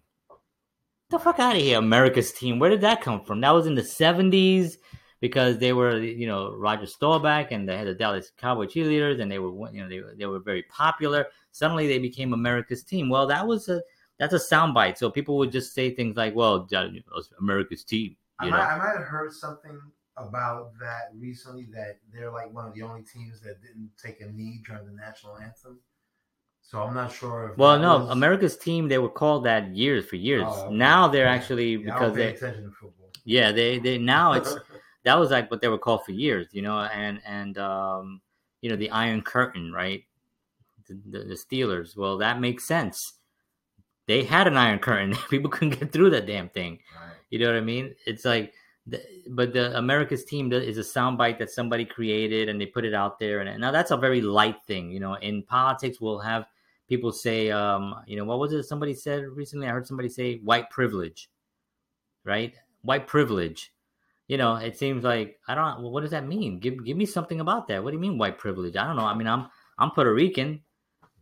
Get 1.10 1.18
the 1.18 1.18
fuck 1.20 1.38
out 1.38 1.54
of 1.54 1.62
here, 1.62 1.78
America's 1.78 2.32
team. 2.32 2.58
Where 2.58 2.70
did 2.70 2.80
that 2.80 3.02
come 3.02 3.20
from? 3.24 3.40
That 3.40 3.52
was 3.52 3.68
in 3.68 3.76
the 3.76 3.84
seventies 3.84 4.78
because 5.20 5.58
they 5.58 5.72
were, 5.72 5.96
you 6.00 6.26
know, 6.26 6.52
Roger 6.56 6.86
Staubach 6.86 7.52
and 7.52 7.68
they 7.68 7.78
had 7.78 7.86
the 7.86 7.94
Dallas 7.94 8.32
Cowboy 8.36 8.66
cheerleaders, 8.66 9.20
and 9.20 9.30
they 9.30 9.38
were, 9.38 9.70
you 9.70 9.80
know, 9.80 9.88
they 9.88 10.02
they 10.18 10.26
were 10.26 10.40
very 10.40 10.64
popular. 10.64 11.26
Suddenly, 11.52 11.86
they 11.86 12.00
became 12.00 12.32
America's 12.32 12.82
team. 12.82 13.08
Well, 13.08 13.28
that 13.28 13.46
was 13.46 13.68
a 13.68 13.80
that's 14.18 14.34
a 14.34 14.54
soundbite. 14.54 14.98
So 14.98 15.08
people 15.08 15.38
would 15.38 15.52
just 15.52 15.72
say 15.72 15.94
things 15.94 16.16
like, 16.16 16.34
"Well, 16.34 16.68
America's 17.38 17.84
team." 17.84 18.16
I 18.40 18.50
might, 18.50 18.58
I 18.58 18.76
might 18.76 18.98
have 18.98 19.06
heard 19.06 19.32
something 19.32 19.80
about 20.16 20.72
that 20.80 21.10
recently. 21.16 21.66
That 21.72 21.98
they're 22.12 22.30
like 22.30 22.52
one 22.52 22.66
of 22.66 22.74
the 22.74 22.82
only 22.82 23.02
teams 23.02 23.40
that 23.40 23.60
didn't 23.62 23.90
take 24.02 24.20
a 24.20 24.26
knee 24.26 24.60
during 24.66 24.86
the 24.86 24.92
national 24.92 25.38
anthem. 25.38 25.80
So 26.62 26.82
I'm 26.82 26.94
not 26.94 27.12
sure. 27.12 27.54
well, 27.58 27.78
no, 27.78 27.98
was... 27.98 28.10
America's 28.10 28.56
team 28.56 28.88
they 28.88 28.98
were 28.98 29.10
called 29.10 29.44
that 29.44 29.76
years 29.76 30.06
for 30.06 30.16
years. 30.16 30.44
Oh, 30.46 30.66
okay. 30.66 30.74
Now 30.74 31.08
they're 31.08 31.26
actually 31.26 31.72
yeah, 31.72 31.84
because 31.84 32.14
they 32.14 32.36
Yeah, 33.24 33.52
they 33.52 33.78
they 33.78 33.98
now 33.98 34.32
it's 34.32 34.56
that 35.04 35.18
was 35.18 35.30
like 35.30 35.50
what 35.50 35.60
they 35.60 35.68
were 35.68 35.78
called 35.78 36.04
for 36.04 36.12
years, 36.12 36.48
you 36.52 36.62
know, 36.62 36.80
and 36.80 37.20
and 37.26 37.58
um, 37.58 38.20
you 38.62 38.70
know 38.70 38.76
the 38.76 38.90
Iron 38.90 39.22
Curtain, 39.22 39.72
right? 39.72 40.04
The, 40.88 41.00
the, 41.06 41.24
the 41.24 41.34
Steelers. 41.34 41.96
Well, 41.96 42.18
that 42.18 42.40
makes 42.40 42.66
sense. 42.66 43.14
They 44.06 44.24
had 44.24 44.46
an 44.46 44.56
Iron 44.56 44.78
Curtain. 44.78 45.14
People 45.30 45.50
couldn't 45.50 45.78
get 45.78 45.92
through 45.92 46.10
that 46.10 46.26
damn 46.26 46.48
thing. 46.48 46.80
Right. 46.94 47.14
You 47.30 47.38
know 47.38 47.46
what 47.46 47.56
I 47.56 47.60
mean? 47.60 47.94
It's 48.06 48.24
like 48.24 48.54
the, 48.86 49.02
but 49.30 49.52
the 49.52 49.76
America's 49.78 50.24
team 50.24 50.52
is 50.52 50.78
a 50.78 50.82
soundbite 50.82 51.38
that 51.38 51.50
somebody 51.50 51.84
created 51.84 52.48
and 52.48 52.60
they 52.60 52.66
put 52.66 52.84
it 52.84 52.94
out 52.94 53.18
there. 53.18 53.40
And 53.40 53.60
now 53.60 53.70
that's 53.70 53.90
a 53.90 53.96
very 53.96 54.20
light 54.20 54.56
thing, 54.66 54.90
you 54.90 55.00
know. 55.00 55.14
In 55.14 55.42
politics, 55.42 56.00
we'll 56.00 56.18
have 56.18 56.44
people 56.88 57.12
say, 57.12 57.50
um, 57.50 57.94
you 58.06 58.16
know, 58.16 58.24
what 58.24 58.38
was 58.38 58.52
it? 58.52 58.64
Somebody 58.64 58.94
said 58.94 59.24
recently. 59.24 59.66
I 59.66 59.70
heard 59.70 59.86
somebody 59.86 60.08
say 60.08 60.38
white 60.38 60.68
privilege, 60.70 61.30
right? 62.24 62.54
White 62.82 63.06
privilege. 63.06 63.72
You 64.28 64.36
know, 64.38 64.56
it 64.56 64.76
seems 64.76 65.04
like 65.04 65.38
I 65.48 65.54
don't. 65.54 65.82
Well, 65.82 65.90
what 65.90 66.02
does 66.02 66.10
that 66.10 66.26
mean? 66.26 66.58
Give 66.58 66.84
give 66.84 66.96
me 66.96 67.06
something 67.06 67.40
about 67.40 67.68
that. 67.68 67.82
What 67.82 67.90
do 67.90 67.96
you 67.96 68.00
mean 68.00 68.18
white 68.18 68.38
privilege? 68.38 68.76
I 68.76 68.86
don't 68.86 68.96
know. 68.96 69.04
I 69.04 69.14
mean, 69.14 69.26
I'm 69.26 69.48
I'm 69.78 69.90
Puerto 69.90 70.12
Rican. 70.12 70.60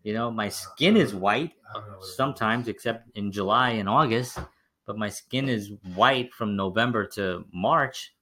You 0.03 0.15
know, 0.15 0.31
my 0.33 0.49
skin 0.49 0.97
is 0.97 1.15
white 1.15 1.53
sometimes, 2.01 2.67
except 2.67 3.17
in 3.17 3.31
July 3.31 3.71
and 3.71 3.89
August 3.89 4.39
but 4.87 4.99
my 4.99 5.09
skin 5.09 5.49
is 5.49 5.73
white 5.95 6.33
from 6.33 6.57
November 6.57 7.07
to 7.07 7.45
March. 7.53 8.15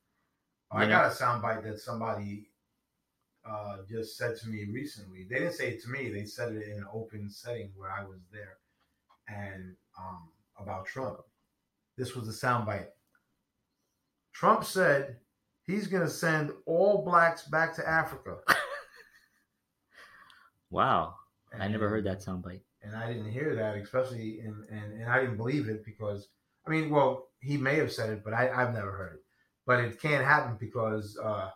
I 0.73 0.85
know? 0.85 0.91
got 0.91 1.13
a 1.13 1.15
soundbite 1.15 1.65
that 1.65 1.81
somebody 1.81 2.49
uh, 3.49 3.79
just 3.89 4.17
said 4.17 4.37
to 4.39 4.49
me 4.49 4.67
recently. 4.73 5.27
They 5.29 5.39
didn't 5.39 5.55
say 5.55 5.71
it 5.71 5.83
to 5.83 5.89
me. 5.89 6.11
They 6.11 6.25
said 6.25 6.53
it 6.53 6.69
in 6.69 6.79
an 6.79 6.87
open 6.93 7.31
setting 7.31 7.71
where 7.77 7.91
I 7.91 8.05
was 8.05 8.21
there, 8.33 8.59
and 9.29 9.75
um, 9.99 10.29
about 10.59 10.87
Trump. 10.87 11.21
This 11.97 12.15
was 12.15 12.29
a 12.29 12.47
soundbite. 12.47 12.89
Trump 14.33 14.65
said 14.65 15.17
he's 15.67 15.87
going 15.87 16.05
to 16.05 16.11
send 16.11 16.53
all 16.67 17.05
blacks 17.05 17.43
back 17.43 17.75
to 17.77 17.89
Africa. 17.89 18.39
wow, 20.71 21.15
and, 21.53 21.63
I 21.63 21.69
never 21.69 21.89
heard 21.89 22.05
that 22.05 22.25
soundbite. 22.25 22.61
And 22.83 22.97
I 22.97 23.13
didn't 23.13 23.31
hear 23.31 23.55
that, 23.55 23.77
especially 23.77 24.41
in, 24.41 24.65
and, 24.71 25.01
and 25.01 25.11
I 25.11 25.21
didn't 25.21 25.37
believe 25.37 25.69
it 25.69 25.85
because 25.85 26.29
I 26.67 26.71
mean, 26.71 26.91
well, 26.91 27.29
he 27.41 27.57
may 27.57 27.77
have 27.77 27.93
said 27.93 28.11
it, 28.11 28.25
but 28.25 28.35
I, 28.35 28.47
have 28.47 28.75
never 28.75 28.93
heard 28.93 29.15
it. 29.15 29.21
But 29.67 29.81
it 29.81 30.01
can't 30.01 30.25
happen 30.25 30.57
because 30.61 31.19
uh, 31.23 31.51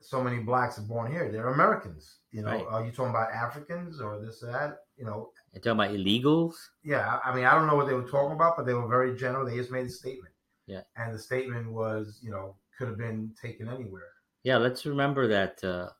so 0.00 0.22
many 0.22 0.38
blacks 0.38 0.78
are 0.78 0.82
born 0.82 1.10
here. 1.10 1.30
They're 1.30 1.48
Americans. 1.48 2.18
You 2.30 2.42
know, 2.42 2.50
right. 2.50 2.66
are 2.68 2.84
you 2.84 2.92
talking 2.92 3.10
about 3.10 3.32
Africans 3.32 4.00
or 4.00 4.20
this 4.20 4.42
or 4.42 4.52
that? 4.52 4.78
You 4.96 5.04
know, 5.04 5.30
you're 5.52 5.62
talking 5.62 5.80
about 5.80 5.90
illegals. 5.90 6.54
Yeah, 6.84 7.18
I 7.24 7.34
mean, 7.34 7.44
I 7.44 7.54
don't 7.54 7.66
know 7.66 7.76
what 7.76 7.86
they 7.86 7.94
were 7.94 8.08
talking 8.08 8.34
about, 8.34 8.56
but 8.56 8.66
they 8.66 8.74
were 8.74 8.88
very 8.88 9.16
general. 9.16 9.44
They 9.46 9.56
just 9.56 9.70
made 9.70 9.86
a 9.86 9.90
statement. 9.90 10.32
Yeah, 10.66 10.82
and 10.96 11.14
the 11.14 11.18
statement 11.18 11.70
was, 11.70 12.20
you 12.22 12.30
know, 12.30 12.56
could 12.78 12.88
have 12.88 12.98
been 12.98 13.32
taken 13.40 13.68
anywhere. 13.68 14.08
Yeah, 14.42 14.58
let's 14.58 14.86
remember 14.86 15.26
that 15.28 15.62
uh, 15.64 15.90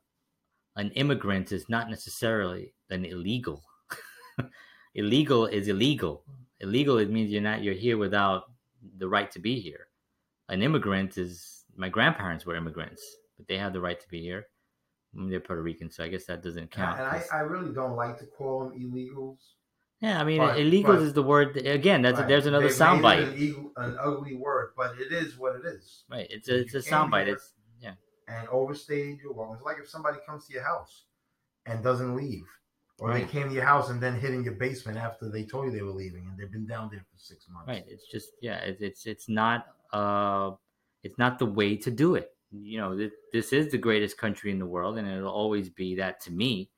an 0.76 0.90
immigrant 0.92 1.52
is 1.52 1.68
not 1.68 1.90
necessarily 1.90 2.74
an 2.90 3.04
illegal. 3.04 3.62
illegal 4.94 5.46
is 5.46 5.68
illegal 5.68 6.24
illegal 6.60 6.98
it 6.98 7.10
means 7.10 7.30
you're 7.30 7.42
not 7.42 7.62
you're 7.62 7.74
here 7.74 7.98
without 7.98 8.44
the 8.98 9.08
right 9.08 9.30
to 9.32 9.38
be 9.38 9.60
here. 9.60 9.88
An 10.48 10.62
immigrant 10.62 11.18
is 11.18 11.64
my 11.76 11.88
grandparents 11.88 12.46
were 12.46 12.56
immigrants 12.56 13.02
but 13.36 13.46
they 13.48 13.58
have 13.58 13.72
the 13.72 13.80
right 13.80 14.00
to 14.00 14.08
be 14.08 14.20
here. 14.20 14.46
They're 15.12 15.40
puerto 15.40 15.62
rican 15.62 15.90
so 15.90 16.04
i 16.04 16.08
guess 16.08 16.26
that 16.26 16.42
doesn't 16.42 16.70
count 16.70 16.98
and 16.98 17.06
I, 17.06 17.22
I 17.32 17.38
really 17.38 17.72
don't 17.72 17.96
like 17.96 18.18
to 18.18 18.26
call 18.26 18.68
them 18.68 18.78
illegals. 18.78 19.38
Yeah 20.00 20.20
i 20.20 20.24
mean 20.24 20.38
but, 20.38 20.58
illegals 20.58 20.98
but, 20.98 21.02
is 21.02 21.14
the 21.14 21.22
word 21.22 21.56
again 21.56 22.02
that's 22.02 22.18
right. 22.18 22.28
there's 22.28 22.44
another 22.44 22.68
soundbite. 22.68 23.34
an, 23.34 23.70
an, 23.76 23.96
ugly 23.98 24.34
word 24.34 24.72
but 24.76 24.92
it 25.00 25.12
is 25.12 25.38
what 25.38 25.56
it 25.56 25.64
is. 25.64 26.04
Right 26.10 26.26
it's 26.28 26.48
a, 26.50 26.58
it's 26.58 26.74
a 26.74 26.80
soundbite 26.80 27.28
it's 27.28 27.54
yeah. 27.80 27.94
and 28.28 28.46
overstayed 28.48 29.18
your 29.20 29.32
welcome. 29.32 29.56
It's 29.56 29.64
like 29.64 29.78
if 29.82 29.88
somebody 29.88 30.18
comes 30.26 30.46
to 30.48 30.52
your 30.52 30.64
house 30.64 31.04
and 31.64 31.82
doesn't 31.82 32.14
leave 32.14 32.44
or 32.98 33.08
right. 33.08 33.26
they 33.26 33.30
came 33.30 33.48
to 33.48 33.54
your 33.54 33.64
house 33.64 33.90
and 33.90 34.00
then 34.00 34.18
hid 34.18 34.32
in 34.32 34.42
your 34.42 34.54
basement 34.54 34.96
after 34.96 35.28
they 35.28 35.44
told 35.44 35.66
you 35.66 35.70
they 35.70 35.82
were 35.82 35.90
leaving, 35.90 36.26
and 36.26 36.38
they've 36.38 36.50
been 36.50 36.66
down 36.66 36.88
there 36.90 37.00
for 37.00 37.18
six 37.18 37.46
months. 37.48 37.68
Right. 37.68 37.84
It's 37.86 38.06
just 38.06 38.30
yeah. 38.40 38.56
It's 38.58 38.80
it's, 38.80 39.06
it's 39.06 39.28
not 39.28 39.66
uh, 39.92 40.52
it's 41.02 41.18
not 41.18 41.38
the 41.38 41.46
way 41.46 41.76
to 41.76 41.90
do 41.90 42.14
it. 42.14 42.34
You 42.50 42.78
know, 42.78 42.96
th- 42.96 43.12
this 43.32 43.52
is 43.52 43.70
the 43.70 43.78
greatest 43.78 44.16
country 44.16 44.50
in 44.50 44.58
the 44.58 44.66
world, 44.66 44.98
and 44.98 45.06
it'll 45.06 45.28
always 45.28 45.68
be 45.68 45.94
that 45.96 46.20
to 46.22 46.32
me. 46.32 46.70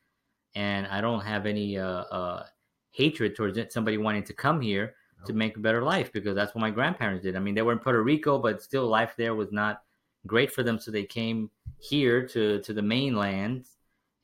And 0.54 0.87
I 0.88 1.00
don't 1.00 1.20
have 1.20 1.46
any 1.46 1.78
uh, 1.78 1.87
uh, 1.87 2.46
hatred 2.90 3.37
towards 3.37 3.58
it, 3.58 3.72
somebody 3.72 3.96
wanting 3.96 4.25
to 4.25 4.32
come 4.32 4.60
here 4.60 4.94
to 5.26 5.32
make 5.32 5.56
a 5.56 5.60
better 5.60 5.82
life 5.82 6.12
because 6.12 6.34
that's 6.34 6.54
what 6.54 6.60
my 6.60 6.70
grandparents 6.70 7.25
did. 7.25 7.37
I 7.37 7.40
mean, 7.40 7.54
they 7.54 7.62
were 7.62 7.72
in 7.72 7.78
Puerto 7.78 8.02
Rico, 8.02 8.38
but 8.38 8.62
still 8.62 8.87
life 8.88 9.14
there 9.16 9.34
was 9.34 9.52
not 9.52 9.82
great 10.26 10.52
for 10.52 10.62
them, 10.62 10.78
so 10.78 10.90
they 10.90 11.04
came 11.04 11.50
here 11.78 12.26
to 12.26 12.60
to 12.60 12.72
the 12.72 12.82
mainland 12.82 13.66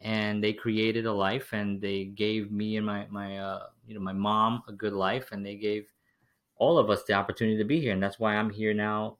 and 0.04 0.44
they 0.44 0.52
created 0.52 1.06
a 1.06 1.12
life 1.12 1.54
and 1.54 1.80
they 1.80 2.04
gave 2.04 2.52
me 2.52 2.76
and 2.76 2.86
my 2.86 3.06
my 3.10 3.38
uh, 3.38 3.66
you 3.86 3.94
know 3.94 4.00
my 4.00 4.12
mom 4.12 4.62
a 4.68 4.72
good 4.72 4.92
life 4.92 5.32
and 5.32 5.44
they 5.44 5.56
gave 5.56 5.86
all 6.56 6.78
of 6.78 6.90
us 6.90 7.02
the 7.04 7.12
opportunity 7.12 7.56
to 7.56 7.64
be 7.64 7.80
here 7.80 7.92
and 7.92 8.02
that's 8.02 8.20
why 8.20 8.36
I'm 8.36 8.50
here 8.50 8.74
now 8.74 9.16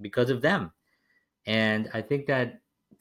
because 0.00 0.30
of 0.30 0.42
them. 0.42 0.70
And 1.46 1.90
I 1.94 2.02
think 2.02 2.26
that 2.26 2.60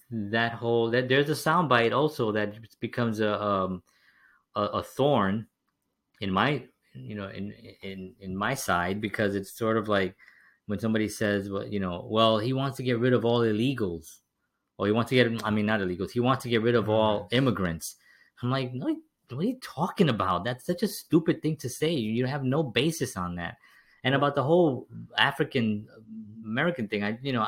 that 0.10 0.54
whole 0.54 0.90
that 0.92 1.10
there's 1.10 1.30
a 1.30 1.34
soundbite 1.34 1.96
also 1.96 2.32
that 2.32 2.56
becomes 2.80 3.20
a 3.20 3.42
um 3.42 3.84
a, 4.56 4.62
a 4.62 4.84
thorn 4.84 5.48
in 6.22 6.32
my 6.32 6.64
you 6.94 7.16
know 7.16 7.28
in 7.30 7.52
in 7.82 8.14
in 8.20 8.36
my 8.36 8.54
side 8.54 9.02
because 9.02 9.36
it's 9.36 9.52
sort 9.52 9.78
of 9.78 9.90
like 9.90 10.16
when 10.68 10.80
somebody 10.80 11.10
says 11.10 11.50
well 11.50 11.68
you 11.68 11.80
know 11.80 12.08
well 12.10 12.38
he 12.38 12.54
wants 12.54 12.78
to 12.78 12.84
get 12.84 13.00
rid 13.00 13.14
of 13.14 13.26
all 13.26 13.42
illegals 13.42 14.20
or 14.78 14.86
he 14.86 14.92
wants 14.92 15.10
to 15.10 15.16
get 15.16 15.46
I 15.46 15.50
mean 15.50 15.66
not 15.66 15.80
illegals. 15.80 16.12
He 16.12 16.20
wants 16.20 16.44
to 16.44 16.50
get 16.50 16.62
rid 16.62 16.76
of 16.76 16.90
all 16.90 17.28
immigrants. 17.32 17.96
I'm 18.42 18.52
like, 18.52 18.74
no, 18.74 18.88
what 19.30 19.44
are 19.44 19.48
you 19.48 19.58
talking 19.62 20.10
about? 20.10 20.44
That's 20.44 20.66
such 20.66 20.84
a 20.84 20.88
stupid 20.88 21.42
thing 21.42 21.58
to 21.58 21.70
say. 21.70 21.92
You 21.92 22.26
have 22.26 22.44
no 22.44 22.64
basis 22.64 23.18
on 23.18 23.36
that. 23.36 23.58
And 24.04 24.14
about 24.14 24.36
the 24.36 24.44
whole 24.44 24.88
African 25.18 25.88
American 26.44 26.88
thing, 26.88 27.04
I 27.04 27.18
you 27.22 27.34
know, 27.34 27.48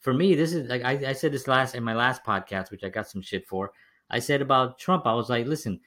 for 0.00 0.14
me, 0.14 0.34
this 0.34 0.52
is 0.52 0.68
like 0.68 0.84
I, 0.84 1.10
I 1.10 1.12
said 1.12 1.32
this 1.32 1.48
last 1.48 1.74
in 1.74 1.82
my 1.82 1.94
last 1.94 2.24
podcast, 2.24 2.70
which 2.70 2.84
I 2.84 2.88
got 2.88 3.08
some 3.08 3.22
shit 3.22 3.46
for. 3.46 3.72
I 4.08 4.20
said 4.20 4.40
about 4.40 4.78
Trump, 4.78 5.04
I 5.04 5.14
was 5.14 5.28
like, 5.28 5.46
listen, 5.46 5.80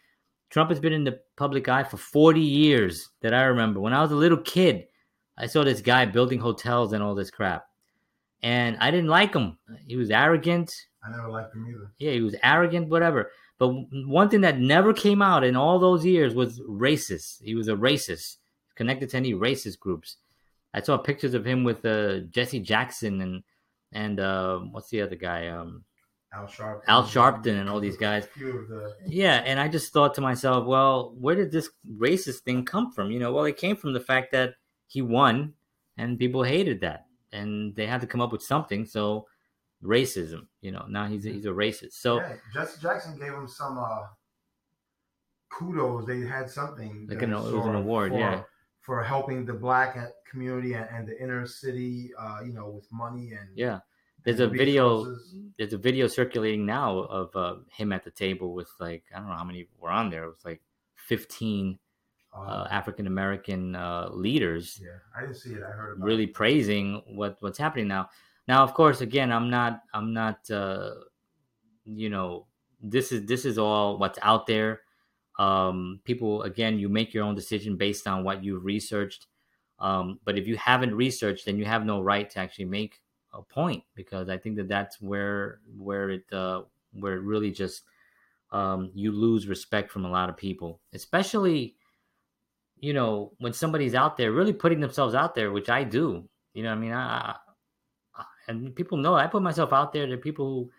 Trump 0.49 0.69
has 0.71 0.79
been 0.79 0.91
in 0.91 1.05
the 1.05 1.19
public 1.37 1.69
eye 1.69 1.83
for 1.83 1.95
40 1.95 2.41
years 2.41 3.09
that 3.21 3.33
I 3.33 3.43
remember. 3.43 3.79
When 3.79 3.93
I 3.93 4.01
was 4.01 4.11
a 4.11 4.15
little 4.15 4.39
kid, 4.39 4.87
I 5.37 5.45
saw 5.45 5.63
this 5.63 5.79
guy 5.79 6.05
building 6.05 6.39
hotels 6.39 6.91
and 6.91 7.01
all 7.01 7.15
this 7.15 7.31
crap 7.31 7.68
and 8.41 8.77
I 8.79 8.91
didn't 8.91 9.09
like 9.09 9.33
him. 9.33 9.57
He 9.85 9.95
was 9.95 10.09
arrogant. 10.11 10.73
I 11.03 11.11
never 11.11 11.29
liked 11.29 11.55
him 11.55 11.67
either. 11.67 11.91
Yeah, 11.97 12.11
he 12.11 12.21
was 12.21 12.35
arrogant, 12.43 12.89
whatever. 12.89 13.31
But 13.57 13.69
one 13.91 14.29
thing 14.29 14.41
that 14.41 14.59
never 14.59 14.93
came 14.93 15.21
out 15.21 15.43
in 15.43 15.55
all 15.55 15.79
those 15.79 16.05
years 16.05 16.33
was 16.33 16.61
racist. 16.61 17.41
He 17.43 17.55
was 17.55 17.67
a 17.67 17.73
racist, 17.73 18.37
connected 18.75 19.09
to 19.09 19.17
any 19.17 19.33
racist 19.33 19.79
groups. 19.79 20.17
I 20.73 20.81
saw 20.81 20.97
pictures 20.97 21.33
of 21.33 21.45
him 21.45 21.63
with 21.63 21.83
uh, 21.83 22.19
Jesse 22.31 22.59
Jackson 22.59 23.21
and 23.21 23.43
and 23.91 24.19
uh, 24.19 24.59
what's 24.59 24.89
the 24.89 25.01
other 25.01 25.15
guy? 25.15 25.47
Um, 25.47 25.83
Al 26.31 26.45
Sharpton. 26.45 26.83
Al 26.87 27.03
Sharpton 27.03 27.59
and 27.59 27.67
all 27.67 27.79
these 27.79 27.97
guys. 27.97 28.27
The... 28.37 28.95
Yeah, 29.07 29.41
and 29.45 29.59
I 29.59 29.67
just 29.67 29.91
thought 29.91 30.13
to 30.13 30.21
myself, 30.21 30.67
well, 30.67 31.15
where 31.19 31.35
did 31.35 31.51
this 31.51 31.71
racist 31.97 32.41
thing 32.41 32.65
come 32.65 32.91
from? 32.91 33.09
You 33.09 33.19
know, 33.19 33.33
well, 33.33 33.45
it 33.45 33.57
came 33.57 33.75
from 33.75 33.93
the 33.93 33.99
fact 33.99 34.31
that 34.33 34.53
he 34.85 35.01
won, 35.01 35.53
and 35.97 36.19
people 36.19 36.43
hated 36.43 36.81
that 36.81 37.05
and 37.31 37.75
they 37.75 37.85
had 37.85 38.01
to 38.01 38.07
come 38.07 38.21
up 38.21 38.31
with 38.31 38.43
something. 38.43 38.85
So 38.85 39.27
racism, 39.83 40.47
you 40.61 40.71
know, 40.71 40.85
now 40.89 41.07
he's 41.07 41.25
a, 41.25 41.29
he's 41.29 41.45
a 41.45 41.49
racist. 41.49 41.93
So 41.93 42.17
yeah, 42.17 42.35
Jesse 42.53 42.81
Jackson 42.81 43.17
gave 43.17 43.33
him 43.33 43.47
some 43.47 43.77
uh, 43.77 44.07
kudos. 45.49 46.05
They 46.05 46.21
had 46.21 46.49
something. 46.49 47.07
Like 47.09 47.21
an, 47.21 47.33
it 47.33 47.35
was 47.35 47.65
an 47.65 47.75
award, 47.75 48.11
for, 48.11 48.19
yeah, 48.19 48.41
for 48.81 49.03
helping 49.03 49.45
the 49.45 49.53
black 49.53 49.97
community 50.29 50.73
and, 50.73 50.87
and 50.91 51.07
the 51.07 51.21
inner 51.21 51.45
city, 51.45 52.11
uh, 52.19 52.39
you 52.45 52.53
know, 52.53 52.69
with 52.69 52.87
money 52.91 53.33
and 53.33 53.49
yeah. 53.55 53.79
There's 54.25 54.41
a 54.41 54.47
video. 54.47 55.15
There's 55.57 55.71
a 55.71 55.77
video 55.77 56.07
circulating 56.07 56.65
now 56.65 56.99
of 56.99 57.33
uh, 57.35 57.55
him 57.71 57.93
at 57.93 58.03
the 58.03 58.11
table 58.11 58.53
with 58.53 58.69
like 58.77 59.03
I 59.15 59.19
don't 59.19 59.29
know 59.29 59.35
how 59.35 59.45
many 59.45 59.69
were 59.79 59.89
on 59.89 60.09
there. 60.09 60.25
It 60.25 60.29
was 60.29 60.43
like 60.43 60.61
15 60.95 61.75
uh, 61.75 61.77
uh, 62.33 62.67
African 62.69 63.07
American 63.07 63.75
uh, 63.75 64.09
leaders. 64.11 64.79
Yeah, 64.81 64.89
I 65.15 65.21
didn't 65.21 65.35
see 65.35 65.51
it. 65.51 65.61
I 65.63 65.71
heard 65.71 66.01
really 66.01 66.25
it. 66.25 66.33
praising 66.33 67.01
what 67.07 67.37
what's 67.39 67.57
happening 67.57 67.87
now. 67.87 68.09
Now, 68.47 68.63
of 68.63 68.73
course, 68.73 69.01
again, 69.01 69.31
I'm 69.31 69.49
not. 69.49 69.81
I'm 69.93 70.13
not. 70.13 70.49
Uh, 70.49 70.91
you 71.85 72.09
know, 72.09 72.47
this 72.81 73.11
is 73.11 73.25
this 73.25 73.45
is 73.45 73.57
all 73.57 73.97
what's 73.97 74.19
out 74.21 74.47
there. 74.47 74.81
Um, 75.37 76.01
people, 76.03 76.43
again, 76.43 76.79
you 76.79 76.89
make 76.89 77.13
your 77.13 77.23
own 77.23 77.35
decision 77.35 77.77
based 77.77 78.07
on 78.07 78.23
what 78.23 78.43
you've 78.43 78.65
researched. 78.65 79.27
Um, 79.79 80.19
but 80.25 80.37
if 80.37 80.47
you 80.47 80.57
haven't 80.57 80.93
researched, 80.93 81.45
then 81.45 81.57
you 81.57 81.65
have 81.65 81.85
no 81.85 82.01
right 82.01 82.29
to 82.31 82.39
actually 82.39 82.65
make 82.65 82.99
a 83.33 83.41
point 83.41 83.83
because 83.95 84.27
I 84.27 84.37
think 84.37 84.57
that 84.57 84.67
that's 84.67 84.99
where 85.01 85.61
where 85.77 86.09
it 86.09 86.25
uh, 86.33 86.63
where 86.93 87.13
it 87.13 87.21
really 87.21 87.51
just 87.51 87.83
um, 88.51 88.91
you 88.93 89.11
lose 89.11 89.47
respect 89.47 89.91
from 89.91 90.05
a 90.05 90.11
lot 90.11 90.29
of 90.29 90.35
people, 90.37 90.81
especially 90.93 91.75
you 92.79 92.93
know, 92.93 93.33
when 93.39 93.53
somebody's 93.53 93.95
out 93.95 94.17
there 94.17 94.31
really 94.31 94.53
putting 94.53 94.79
themselves 94.79 95.15
out 95.15 95.35
there, 95.35 95.51
which 95.51 95.69
I 95.69 95.83
do, 95.83 96.27
you 96.53 96.63
know, 96.63 96.71
I 96.71 96.75
mean, 96.75 96.93
I, 96.93 97.35
I 98.15 98.23
and 98.47 98.75
people 98.75 98.97
know 98.97 99.15
I 99.15 99.27
put 99.27 99.43
myself 99.43 99.73
out 99.73 99.93
there. 99.93 100.07
There 100.07 100.15
are 100.15 100.21
people 100.21 100.45
who 100.45 100.71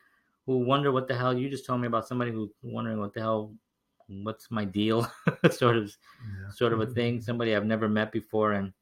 who 0.46 0.58
wonder 0.64 0.90
what 0.90 1.06
the 1.06 1.16
hell 1.16 1.36
you 1.36 1.48
just 1.48 1.66
told 1.66 1.80
me 1.80 1.86
about 1.86 2.08
somebody 2.08 2.32
who's 2.32 2.50
wondering 2.62 2.98
what 2.98 3.14
the 3.14 3.20
hell 3.20 3.54
what's 4.08 4.50
my 4.50 4.64
deal 4.64 5.08
sort 5.52 5.76
of 5.76 5.84
yeah. 5.84 6.50
sort 6.50 6.72
of 6.72 6.80
a 6.80 6.86
thing 6.86 7.14
mm-hmm. 7.14 7.22
somebody 7.22 7.54
i've 7.54 7.64
never 7.64 7.88
met 7.88 8.10
before 8.10 8.54
and 8.54 8.72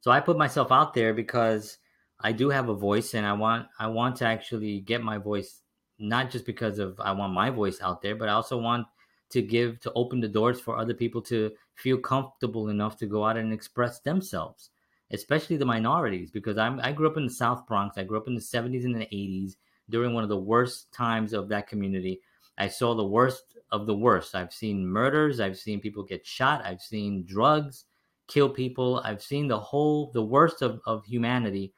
so 0.00 0.10
i 0.10 0.18
put 0.18 0.38
myself 0.38 0.72
out 0.72 0.94
there 0.94 1.12
because 1.12 1.76
I 2.22 2.32
do 2.32 2.50
have 2.50 2.68
a 2.68 2.74
voice, 2.74 3.14
and 3.14 3.26
I 3.26 3.32
want 3.32 3.66
I 3.78 3.86
want 3.86 4.16
to 4.16 4.26
actually 4.26 4.80
get 4.80 5.02
my 5.02 5.18
voice 5.18 5.62
not 5.98 6.30
just 6.30 6.46
because 6.46 6.78
of 6.78 7.00
I 7.00 7.12
want 7.12 7.32
my 7.32 7.50
voice 7.50 7.80
out 7.80 8.02
there, 8.02 8.14
but 8.14 8.28
I 8.28 8.32
also 8.32 8.58
want 8.58 8.86
to 9.30 9.42
give 9.42 9.80
to 9.80 9.92
open 9.94 10.20
the 10.20 10.28
doors 10.28 10.60
for 10.60 10.76
other 10.76 10.94
people 10.94 11.22
to 11.22 11.52
feel 11.80 11.98
comfortable 11.98 12.68
enough 12.68 12.96
to 12.98 13.06
go 13.06 13.24
out 13.24 13.36
and 13.36 13.52
express 13.52 14.00
themselves, 14.00 14.70
especially 15.10 15.56
the 15.56 15.64
minorities. 15.64 16.30
Because 16.30 16.58
I'm 16.58 16.80
I 16.80 16.92
grew 16.92 17.08
up 17.08 17.16
in 17.16 17.24
the 17.24 17.32
South 17.32 17.66
Bronx. 17.66 17.98
I 17.98 18.04
grew 18.04 18.18
up 18.18 18.28
in 18.28 18.34
the 18.34 18.40
70s 18.40 18.84
and 18.84 18.94
the 18.94 19.06
80s 19.06 19.56
during 19.88 20.14
one 20.14 20.22
of 20.22 20.28
the 20.28 20.38
worst 20.38 20.92
times 20.92 21.32
of 21.32 21.48
that 21.48 21.68
community. 21.68 22.20
I 22.58 22.68
saw 22.68 22.94
the 22.94 23.04
worst 23.04 23.56
of 23.72 23.86
the 23.86 23.96
worst. 23.96 24.34
I've 24.34 24.52
seen 24.52 24.86
murders. 24.86 25.40
I've 25.40 25.58
seen 25.58 25.80
people 25.80 26.02
get 26.02 26.26
shot. 26.26 26.64
I've 26.64 26.82
seen 26.82 27.24
drugs 27.24 27.84
kill 28.28 28.48
people. 28.48 29.00
I've 29.04 29.22
seen 29.22 29.48
the 29.48 29.58
whole, 29.58 30.10
the 30.12 30.22
worst 30.22 30.62
of, 30.62 30.80
of 30.86 31.04
humanity 31.04 31.72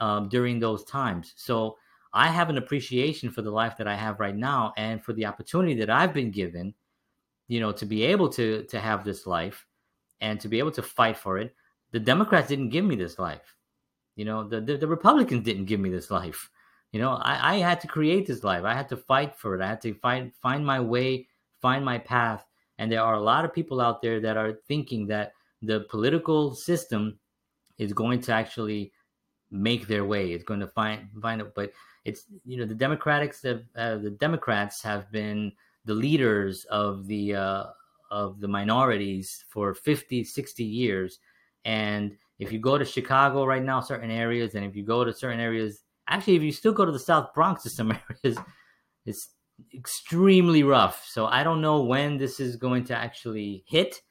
um, 0.00 0.28
during 0.28 0.58
those 0.58 0.84
times. 0.84 1.32
So 1.36 1.76
I 2.12 2.28
have 2.28 2.50
an 2.50 2.58
appreciation 2.58 3.30
for 3.30 3.42
the 3.42 3.50
life 3.50 3.76
that 3.78 3.88
I 3.88 3.96
have 3.96 4.20
right 4.20 4.36
now 4.36 4.72
and 4.76 5.02
for 5.02 5.12
the 5.12 5.26
opportunity 5.26 5.74
that 5.74 5.90
I've 5.90 6.12
been 6.12 6.30
given, 6.30 6.74
you 7.48 7.60
know, 7.60 7.72
to 7.72 7.86
be 7.86 8.04
able 8.04 8.28
to 8.30 8.64
to 8.64 8.80
have 8.80 9.04
this 9.04 9.26
life 9.26 9.66
and 10.20 10.40
to 10.40 10.48
be 10.48 10.58
able 10.58 10.70
to 10.72 10.82
fight 10.82 11.16
for 11.16 11.38
it. 11.38 11.54
The 11.92 12.00
Democrats 12.00 12.48
didn't 12.48 12.70
give 12.70 12.84
me 12.84 12.96
this 12.96 13.18
life. 13.18 13.54
You 14.16 14.24
know, 14.24 14.46
the, 14.48 14.60
the, 14.60 14.76
the 14.76 14.86
Republicans 14.86 15.44
didn't 15.44 15.66
give 15.66 15.80
me 15.80 15.90
this 15.90 16.10
life. 16.10 16.50
You 16.92 17.00
know, 17.00 17.12
I, 17.12 17.54
I 17.54 17.56
had 17.56 17.80
to 17.80 17.88
create 17.88 18.26
this 18.26 18.44
life. 18.44 18.64
I 18.64 18.74
had 18.74 18.88
to 18.90 18.96
fight 18.96 19.36
for 19.36 19.54
it. 19.54 19.60
I 19.60 19.68
had 19.68 19.80
to 19.82 19.94
find 19.94 20.32
find 20.40 20.64
my 20.64 20.80
way, 20.80 21.28
find 21.60 21.84
my 21.84 21.98
path. 21.98 22.46
And 22.78 22.90
there 22.90 23.02
are 23.02 23.14
a 23.14 23.20
lot 23.20 23.44
of 23.44 23.52
people 23.52 23.80
out 23.80 24.02
there 24.02 24.20
that 24.20 24.36
are 24.36 24.54
thinking 24.66 25.06
that 25.08 25.32
the 25.62 25.80
political 25.90 26.54
system 26.54 27.18
is 27.78 27.92
going 27.92 28.20
to 28.22 28.32
actually 28.32 28.92
make 29.50 29.86
their 29.86 30.04
way. 30.04 30.32
It's 30.32 30.44
going 30.44 30.60
to 30.60 30.68
find 30.68 31.08
find 31.20 31.40
it, 31.40 31.54
but 31.54 31.72
it's 32.04 32.24
you 32.44 32.58
know 32.58 32.66
the 32.66 32.74
Democrats 32.74 33.42
have, 33.42 33.62
uh, 33.76 33.96
the 33.96 34.10
Democrats 34.10 34.82
have 34.82 35.10
been 35.10 35.52
the 35.84 35.94
leaders 35.94 36.64
of 36.66 37.06
the 37.06 37.34
uh, 37.34 37.64
of 38.10 38.40
the 38.40 38.48
minorities 38.48 39.44
for 39.48 39.74
50 39.74 40.24
60 40.24 40.64
years 40.64 41.18
and 41.64 42.16
if 42.38 42.52
you 42.52 42.58
go 42.58 42.76
to 42.76 42.84
Chicago 42.84 43.44
right 43.44 43.62
now 43.62 43.80
certain 43.80 44.10
areas 44.10 44.54
and 44.54 44.64
if 44.64 44.76
you 44.76 44.84
go 44.84 45.04
to 45.04 45.12
certain 45.12 45.40
areas 45.40 45.82
actually 46.08 46.36
if 46.36 46.42
you 46.42 46.52
still 46.52 46.72
go 46.72 46.84
to 46.84 46.92
the 46.92 46.98
South 46.98 47.32
Bronx 47.34 47.62
to 47.62 47.70
some 47.70 47.92
areas 48.24 48.38
it's 49.06 49.30
extremely 49.74 50.62
rough 50.62 51.04
so 51.06 51.26
I 51.26 51.42
don't 51.44 51.60
know 51.60 51.82
when 51.82 52.18
this 52.18 52.40
is 52.40 52.56
going 52.56 52.84
to 52.84 52.96
actually 52.96 53.64
hit 53.66 54.02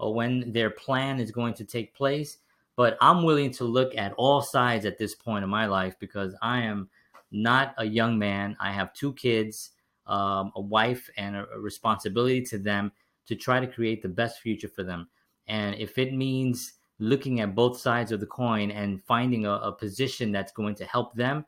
or 0.00 0.14
when 0.14 0.50
their 0.52 0.70
plan 0.70 1.20
is 1.20 1.30
going 1.30 1.54
to 1.54 1.64
take 1.64 1.94
place. 1.94 2.38
But 2.74 2.96
I'm 3.00 3.22
willing 3.22 3.50
to 3.52 3.64
look 3.64 3.94
at 3.96 4.14
all 4.14 4.40
sides 4.40 4.86
at 4.86 4.98
this 4.98 5.14
point 5.14 5.44
in 5.44 5.50
my 5.50 5.66
life 5.66 5.94
because 6.00 6.34
I 6.40 6.62
am 6.62 6.88
not 7.30 7.74
a 7.76 7.84
young 7.84 8.18
man. 8.18 8.56
I 8.58 8.72
have 8.72 8.94
two 8.94 9.12
kids, 9.12 9.70
um, 10.06 10.52
a 10.56 10.60
wife, 10.60 11.08
and 11.16 11.36
a, 11.36 11.46
responsibility 11.58 12.42
to 12.42 12.58
them 12.58 12.92
to 13.26 13.36
try 13.36 13.60
to 13.60 13.66
create 13.66 14.02
the 14.02 14.08
best 14.08 14.40
future 14.40 14.68
for 14.68 14.82
them. 14.82 15.08
And 15.46 15.74
if 15.76 15.98
it 15.98 16.14
means 16.14 16.74
looking 16.98 17.40
at 17.40 17.54
both 17.54 17.78
sides 17.78 18.12
of 18.12 18.20
the 18.20 18.26
coin 18.26 18.70
and 18.70 19.02
finding 19.02 19.46
a, 19.46 19.52
a, 19.52 19.72
position 19.72 20.30
that's 20.30 20.52
going 20.52 20.74
to 20.76 20.84
help 20.84 21.14
them, 21.14 21.44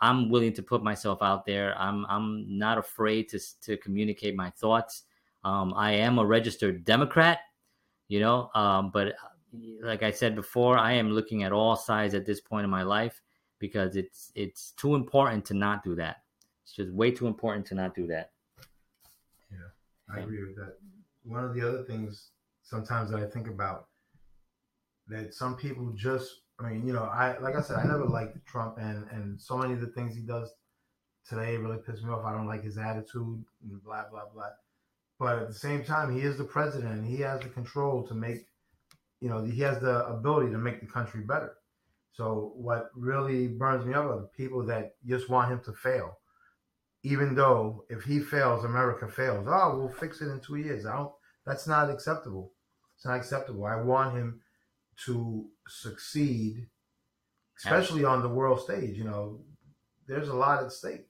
I'm 0.00 0.28
willing 0.28 0.52
to 0.54 0.62
put 0.62 0.82
myself 0.82 1.22
out 1.22 1.46
there. 1.46 1.78
I'm 1.78 2.04
I'm 2.06 2.58
not 2.58 2.78
afraid 2.78 3.28
to 3.30 3.40
to 3.62 3.76
communicate 3.76 4.34
my 4.34 4.50
thoughts. 4.50 5.04
Um, 5.44 5.72
I 5.76 5.92
am 5.92 6.18
a 6.18 6.24
registered 6.24 6.84
Democrat, 6.84 7.40
you 8.08 8.20
know. 8.20 8.50
Um, 8.54 8.90
but 8.90 9.08
uh, 9.08 9.34
like 9.82 10.02
I 10.02 10.10
said 10.10 10.34
before, 10.34 10.78
I 10.78 10.92
am 10.92 11.10
looking 11.10 11.44
at 11.44 11.52
all 11.52 11.76
sides 11.76 12.14
at 12.14 12.26
this 12.26 12.40
point 12.40 12.64
in 12.64 12.70
my 12.70 12.82
life 12.82 13.22
because 13.58 13.96
it's 13.96 14.32
it's 14.34 14.72
too 14.72 14.94
important 14.94 15.44
to 15.46 15.54
not 15.54 15.84
do 15.84 15.94
that. 15.96 16.23
It's 16.64 16.74
just 16.74 16.90
way 16.92 17.10
too 17.10 17.26
important 17.26 17.66
to 17.66 17.74
not 17.74 17.94
do 17.94 18.06
that. 18.08 18.32
Yeah, 19.50 20.14
I 20.14 20.20
agree 20.20 20.44
with 20.44 20.56
that. 20.56 20.78
One 21.24 21.44
of 21.44 21.54
the 21.54 21.66
other 21.66 21.84
things 21.84 22.30
sometimes 22.62 23.10
that 23.10 23.20
I 23.20 23.26
think 23.26 23.48
about 23.48 23.88
that 25.08 25.34
some 25.34 25.56
people 25.56 25.92
just 25.94 26.40
I 26.58 26.70
mean, 26.70 26.86
you 26.86 26.92
know, 26.92 27.02
I 27.02 27.36
like 27.38 27.56
I 27.56 27.60
said, 27.60 27.76
I 27.76 27.84
never 27.84 28.06
liked 28.06 28.44
Trump 28.46 28.78
and 28.78 29.06
and 29.10 29.40
so 29.40 29.58
many 29.58 29.74
of 29.74 29.80
the 29.80 29.88
things 29.88 30.14
he 30.14 30.22
does 30.22 30.52
today 31.28 31.56
really 31.56 31.78
piss 31.78 32.02
me 32.02 32.10
off. 32.10 32.24
I 32.24 32.32
don't 32.32 32.46
like 32.46 32.62
his 32.62 32.78
attitude 32.78 33.44
and 33.62 33.84
blah 33.84 34.08
blah 34.10 34.26
blah. 34.32 34.50
But 35.18 35.38
at 35.38 35.48
the 35.48 35.54
same 35.54 35.84
time, 35.84 36.14
he 36.14 36.22
is 36.22 36.38
the 36.38 36.44
president. 36.44 37.06
He 37.06 37.18
has 37.18 37.40
the 37.40 37.48
control 37.48 38.02
to 38.04 38.14
make, 38.14 38.46
you 39.20 39.28
know, 39.28 39.44
he 39.44 39.60
has 39.60 39.80
the 39.80 40.06
ability 40.06 40.50
to 40.50 40.58
make 40.58 40.80
the 40.80 40.86
country 40.86 41.20
better. 41.20 41.56
So 42.12 42.52
what 42.56 42.90
really 42.94 43.48
burns 43.48 43.84
me 43.84 43.94
up 43.94 44.06
are 44.06 44.20
the 44.20 44.30
people 44.36 44.64
that 44.66 44.94
just 45.06 45.28
want 45.28 45.50
him 45.50 45.60
to 45.64 45.72
fail. 45.72 46.18
Even 47.04 47.34
though 47.34 47.84
if 47.90 48.02
he 48.02 48.18
fails, 48.18 48.64
America 48.64 49.06
fails. 49.06 49.46
Oh, 49.48 49.78
we'll 49.78 49.88
fix 49.88 50.20
it 50.20 50.28
in 50.28 50.40
two 50.40 50.56
years. 50.56 50.86
I 50.86 50.96
don't. 50.96 51.12
That's 51.46 51.66
not 51.66 51.90
acceptable. 51.90 52.52
It's 52.96 53.04
not 53.04 53.16
acceptable. 53.16 53.66
I 53.66 53.80
want 53.80 54.16
him 54.16 54.40
to 55.04 55.46
succeed, 55.68 56.66
especially 57.58 58.04
on 58.04 58.22
the 58.22 58.28
world 58.28 58.60
stage. 58.60 58.96
You 58.96 59.04
know, 59.04 59.40
there's 60.08 60.28
a 60.28 60.34
lot 60.34 60.64
at 60.64 60.72
stake. 60.72 61.06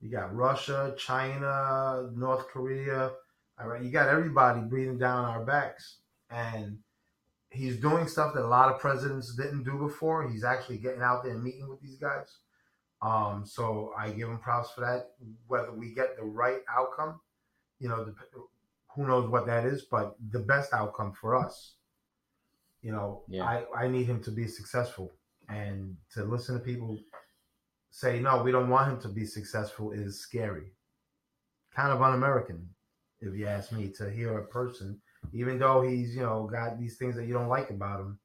You 0.00 0.10
got 0.10 0.34
Russia, 0.34 0.94
China, 0.98 2.10
North 2.14 2.48
Korea. 2.48 3.12
All 3.60 3.68
right, 3.68 3.82
you 3.82 3.90
got 3.90 4.08
everybody 4.08 4.60
breathing 4.62 4.98
down 4.98 5.24
our 5.24 5.44
backs, 5.44 5.98
and 6.28 6.78
he's 7.50 7.76
doing 7.76 8.08
stuff 8.08 8.34
that 8.34 8.44
a 8.44 8.48
lot 8.48 8.74
of 8.74 8.80
presidents 8.80 9.36
didn't 9.36 9.62
do 9.62 9.78
before. 9.78 10.28
He's 10.28 10.42
actually 10.42 10.78
getting 10.78 11.02
out 11.02 11.22
there 11.22 11.34
and 11.34 11.44
meeting 11.44 11.68
with 11.68 11.80
these 11.80 11.98
guys. 11.98 12.38
Um, 13.04 13.44
so 13.44 13.92
I 13.98 14.10
give 14.10 14.28
him 14.28 14.38
props 14.38 14.70
for 14.70 14.80
that. 14.80 15.10
Whether 15.46 15.72
we 15.72 15.94
get 15.94 16.16
the 16.16 16.24
right 16.24 16.60
outcome, 16.74 17.20
you 17.78 17.88
know, 17.88 18.02
the, 18.02 18.14
who 18.94 19.06
knows 19.06 19.28
what 19.28 19.46
that 19.46 19.66
is, 19.66 19.82
but 19.82 20.16
the 20.30 20.38
best 20.38 20.72
outcome 20.72 21.12
for 21.12 21.36
us, 21.36 21.74
you 22.80 22.92
know, 22.92 23.22
yeah. 23.28 23.44
I, 23.44 23.84
I 23.84 23.88
need 23.88 24.06
him 24.06 24.22
to 24.22 24.30
be 24.30 24.48
successful 24.48 25.12
and 25.50 25.96
to 26.14 26.24
listen 26.24 26.54
to 26.54 26.64
people 26.64 26.98
say 27.90 28.20
no, 28.20 28.42
we 28.42 28.50
don't 28.50 28.70
want 28.70 28.90
him 28.90 29.00
to 29.02 29.08
be 29.08 29.26
successful 29.26 29.92
is 29.92 30.18
scary. 30.18 30.72
Kind 31.76 31.92
of 31.92 32.00
un-American, 32.00 32.68
if 33.20 33.34
you 33.34 33.46
ask 33.46 33.70
me, 33.70 33.90
to 33.98 34.10
hear 34.10 34.38
a 34.38 34.46
person, 34.46 34.98
even 35.32 35.58
though 35.58 35.82
he's 35.82 36.16
you 36.16 36.22
know 36.22 36.48
got 36.50 36.78
these 36.78 36.96
things 36.96 37.16
that 37.16 37.26
you 37.26 37.34
don't 37.34 37.48
like 37.48 37.70
about 37.70 38.00
him, 38.00 38.18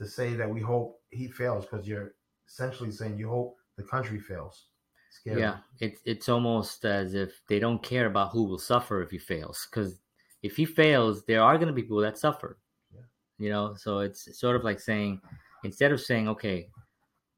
to 0.00 0.06
say 0.06 0.34
that 0.34 0.48
we 0.48 0.60
hope 0.60 1.00
he 1.10 1.28
fails 1.28 1.66
because 1.66 1.86
you're 1.86 2.14
essentially 2.48 2.90
saying 2.90 3.18
you 3.18 3.28
hope 3.28 3.58
the 3.76 3.82
country 3.82 4.20
fails. 4.20 4.66
Scary. 5.10 5.40
Yeah, 5.40 5.58
it's 5.80 6.00
it's 6.04 6.28
almost 6.28 6.84
as 6.84 7.14
if 7.14 7.40
they 7.48 7.58
don't 7.58 7.82
care 7.82 8.06
about 8.06 8.30
who 8.30 8.44
will 8.44 8.58
suffer 8.58 9.02
if 9.02 9.10
he 9.10 9.18
fails, 9.18 9.66
because 9.70 10.00
if 10.42 10.56
he 10.56 10.64
fails, 10.64 11.24
there 11.26 11.42
are 11.42 11.56
going 11.56 11.68
to 11.68 11.72
be 11.72 11.82
people 11.82 12.00
that 12.00 12.18
suffer. 12.18 12.58
Yeah. 12.94 13.00
You 13.38 13.50
know, 13.50 13.74
so 13.74 14.00
it's 14.00 14.38
sort 14.38 14.56
of 14.56 14.64
like 14.64 14.80
saying 14.80 15.20
instead 15.64 15.92
of 15.92 16.00
saying, 16.00 16.28
okay, 16.28 16.68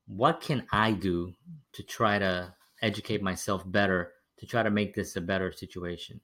what 0.07 0.41
can 0.41 0.67
I 0.73 0.93
do 0.93 1.33
to 1.73 1.83
try 1.83 2.19
to 2.19 2.55
educate 2.83 3.23
myself 3.23 3.63
better 3.71 4.13
to 4.39 4.47
try 4.47 4.63
to 4.63 4.71
make 4.71 4.95
this 4.95 5.17
a 5.17 5.21
better 5.21 5.53
situation? 5.53 6.21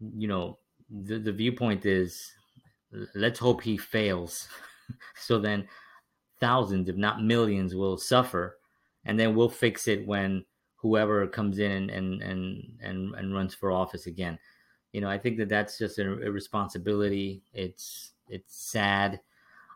You 0.00 0.28
know, 0.28 0.58
the, 0.90 1.18
the 1.18 1.32
viewpoint 1.32 1.86
is 1.86 2.32
let's 3.14 3.38
hope 3.38 3.62
he 3.62 3.76
fails. 3.76 4.48
so 5.16 5.38
then 5.38 5.68
thousands, 6.40 6.88
if 6.88 6.96
not 6.96 7.22
millions, 7.22 7.74
will 7.74 7.96
suffer. 7.96 8.58
And 9.04 9.18
then 9.18 9.34
we'll 9.34 9.48
fix 9.48 9.88
it 9.88 10.06
when 10.06 10.44
whoever 10.76 11.26
comes 11.26 11.58
in 11.58 11.90
and, 11.90 11.90
and, 11.90 12.22
and, 12.22 12.78
and, 12.80 13.14
and 13.14 13.34
runs 13.34 13.54
for 13.54 13.70
office 13.70 14.06
again. 14.06 14.38
You 14.92 15.00
know, 15.00 15.10
I 15.10 15.18
think 15.18 15.38
that 15.38 15.48
that's 15.48 15.78
just 15.78 15.98
a, 15.98 16.04
responsibility. 16.08 17.42
It's, 17.52 18.12
it's 18.28 18.56
sad 18.56 19.20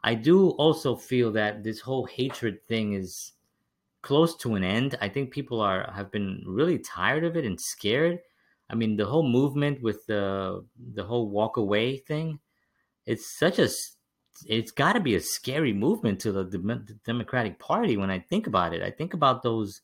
I 0.02 0.14
do 0.14 0.50
also 0.50 0.96
feel 0.96 1.30
that 1.32 1.62
this 1.62 1.80
whole 1.80 2.06
hatred 2.06 2.66
thing 2.66 2.94
is 2.94 3.32
close 4.02 4.36
to 4.38 4.54
an 4.54 4.64
end. 4.64 4.96
I 5.00 5.08
think 5.08 5.30
people 5.30 5.60
are 5.60 5.90
have 5.92 6.10
been 6.10 6.42
really 6.46 6.78
tired 6.78 7.24
of 7.24 7.36
it 7.36 7.44
and 7.44 7.60
scared. 7.60 8.18
I 8.70 8.74
mean, 8.74 8.96
the 8.96 9.06
whole 9.06 9.28
movement 9.28 9.82
with 9.82 10.06
the 10.06 10.64
the 10.94 11.04
whole 11.04 11.28
walk 11.28 11.58
away 11.58 11.98
thing, 11.98 12.38
it's 13.06 13.26
such 13.26 13.58
a 13.58 13.68
it's 14.46 14.72
got 14.72 14.94
to 14.94 15.00
be 15.00 15.14
a 15.14 15.20
scary 15.20 15.72
movement 15.72 16.20
to 16.20 16.32
the, 16.32 16.44
the, 16.44 16.98
Democratic 17.04 17.58
Party 17.58 17.96
when 17.96 18.10
I 18.10 18.18
think 18.18 18.46
about 18.46 18.74
it. 18.74 18.82
I 18.82 18.90
think 18.90 19.14
about 19.14 19.42
those 19.42 19.80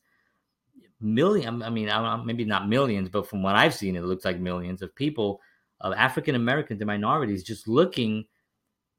million. 0.99 1.61
I 1.61 1.69
mean, 1.69 1.89
maybe 2.25 2.45
not 2.45 2.67
millions, 2.69 3.09
but 3.09 3.27
from 3.27 3.43
what 3.43 3.55
I've 3.55 3.73
seen, 3.73 3.95
it 3.95 4.03
looks 4.03 4.25
like 4.25 4.39
millions 4.39 4.81
of 4.81 4.95
people 4.95 5.41
of 5.81 5.93
African 5.93 6.35
Americans 6.35 6.81
and 6.81 6.87
minorities 6.87 7.43
just 7.43 7.67
looking 7.67 8.25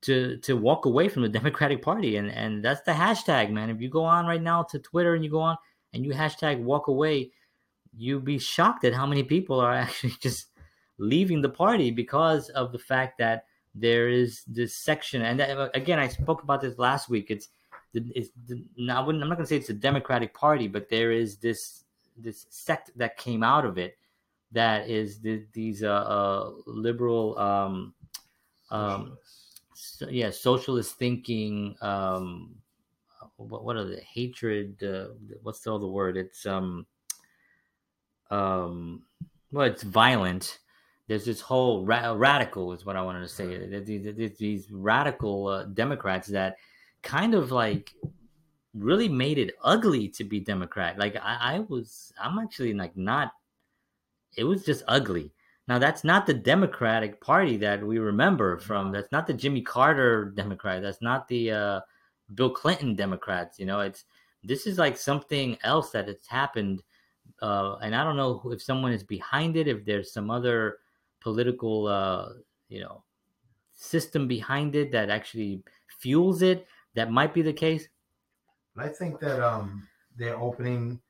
to 0.03 0.37
to 0.39 0.57
walk 0.57 0.85
away 0.85 1.09
from 1.09 1.23
the 1.23 1.29
Democratic 1.41 1.83
Party, 1.83 2.17
and 2.17 2.31
and 2.31 2.65
that's 2.65 2.83
the 2.83 2.93
hashtag, 2.93 3.51
man. 3.51 3.71
If 3.71 3.81
you 3.81 3.89
go 3.89 4.05
on 4.05 4.27
right 4.27 4.43
now 4.43 4.63
to 4.65 4.79
Twitter 4.79 5.15
and 5.15 5.25
you 5.25 5.31
go 5.31 5.41
on 5.41 5.57
and 5.93 6.05
you 6.05 6.13
hashtag 6.13 6.63
walk 6.63 6.89
away, 6.89 7.33
you'd 7.97 8.25
be 8.25 8.39
shocked 8.39 8.85
at 8.85 8.95
how 8.95 9.07
many 9.07 9.23
people 9.23 9.59
are 9.61 9.75
actually 9.75 10.15
just 10.21 10.47
leaving 10.99 11.43
the 11.43 11.49
party 11.49 11.91
because 11.91 12.49
of 12.51 12.73
the 12.73 12.79
fact 12.79 13.19
that 13.19 13.45
there 13.81 14.09
is 14.09 14.43
this 14.47 14.75
section. 14.75 15.23
And 15.23 15.41
that, 15.41 15.71
again, 15.75 15.99
I 15.99 16.09
spoke 16.09 16.43
about 16.43 16.61
this 16.61 16.79
last 16.79 17.09
week. 17.09 17.31
It's 17.31 17.49
it's 17.95 18.31
wouldn't, 18.47 19.23
I'm 19.23 19.29
not 19.29 19.37
going 19.37 19.39
to 19.39 19.47
say 19.47 19.57
it's 19.57 19.71
a 19.71 19.75
Democratic 19.75 20.35
Party, 20.35 20.69
but 20.69 20.89
there 20.89 21.13
is 21.13 21.37
this 21.37 21.85
this 22.17 22.47
sect 22.51 22.91
that 22.97 23.17
came 23.17 23.43
out 23.43 23.65
of 23.65 23.79
it 23.79 23.97
that 24.53 24.89
is 24.89 25.21
the, 25.21 25.45
these 25.53 25.83
uh, 25.83 25.89
uh, 25.89 26.51
liberal, 26.67 27.39
um, 27.39 27.95
um, 28.71 29.19
so, 29.75 30.09
yeah, 30.09 30.31
socialist 30.31 30.99
thinking. 30.99 31.77
Um, 31.81 32.55
what, 33.37 33.65
what 33.65 33.77
are 33.77 33.85
the 33.85 34.01
hatred? 34.01 34.83
Uh, 34.83 35.09
what's 35.43 35.61
the 35.61 35.75
other 35.75 35.87
word? 35.87 36.17
It's 36.17 36.47
um, 36.47 36.87
um, 38.31 39.03
well, 39.53 39.67
it's 39.67 39.83
violent. 39.83 40.59
There's 41.09 41.25
this 41.25 41.41
whole 41.41 41.85
ra- 41.85 42.13
radical 42.13 42.73
is 42.73 42.85
what 42.87 42.97
I 42.97 43.03
wanted 43.03 43.23
to 43.23 43.29
say. 43.29 43.81
These, 43.81 44.37
these 44.37 44.71
radical 44.71 45.49
uh, 45.49 45.65
Democrats 45.65 46.29
that 46.29 46.59
kind 47.03 47.35
of 47.35 47.51
like 47.51 47.95
really 48.75 49.09
made 49.09 49.39
it 49.39 49.55
ugly 49.65 50.09
to 50.09 50.25
be 50.25 50.39
Democrat. 50.39 50.99
Like 50.99 51.17
I, 51.17 51.39
I 51.41 51.59
was, 51.61 52.13
I'm 52.21 52.39
actually 52.39 52.75
like 52.75 52.97
not. 52.97 53.33
It 54.37 54.45
was 54.45 54.65
just 54.65 54.85
ugly. 54.87 55.33
Now 55.67 55.79
that's 55.79 56.05
not 56.05 56.27
the 56.27 56.35
Democratic 56.35 57.21
Party 57.21 57.57
that 57.59 57.85
we 57.85 57.99
remember 57.99 58.59
from. 58.59 58.93
That's 58.93 59.13
not 59.13 59.27
the 59.27 59.35
Jimmy 59.35 59.63
Carter 59.63 60.27
Democrat. 60.37 60.83
That's 60.83 61.03
not 61.03 61.27
the 61.29 61.51
uh, 61.51 61.81
Bill 62.35 62.51
Clinton 62.51 62.95
Democrats. 62.95 63.59
You 63.59 63.67
know, 63.67 63.81
it's 63.81 64.05
this 64.45 64.67
is 64.67 64.79
like 64.79 64.97
something 64.97 65.59
else 65.65 65.91
that 65.91 66.09
has 66.09 66.27
happened, 66.27 66.83
uh, 67.43 67.77
and 67.83 67.95
I 67.95 68.05
don't 68.05 68.17
know 68.17 68.43
if 68.47 68.63
someone 68.63 68.93
is 68.93 69.03
behind 69.03 69.57
it. 69.57 69.69
If 69.69 69.85
there's 69.85 70.13
some 70.13 70.31
other 70.31 70.79
political, 71.21 71.87
uh, 71.87 72.29
you 72.69 72.81
know, 72.81 73.05
system 73.75 74.29
behind 74.29 74.75
it 74.75 74.93
that 74.93 75.11
actually 75.11 75.63
fuels 76.01 76.43
it. 76.43 76.67
That 76.95 77.11
might 77.11 77.35
be 77.35 77.43
the 77.43 77.53
case. 77.53 77.89
I 78.77 78.89
think 78.89 79.21
that 79.21 79.41
um, 79.41 79.87
they're 80.17 80.39
opening 80.39 81.01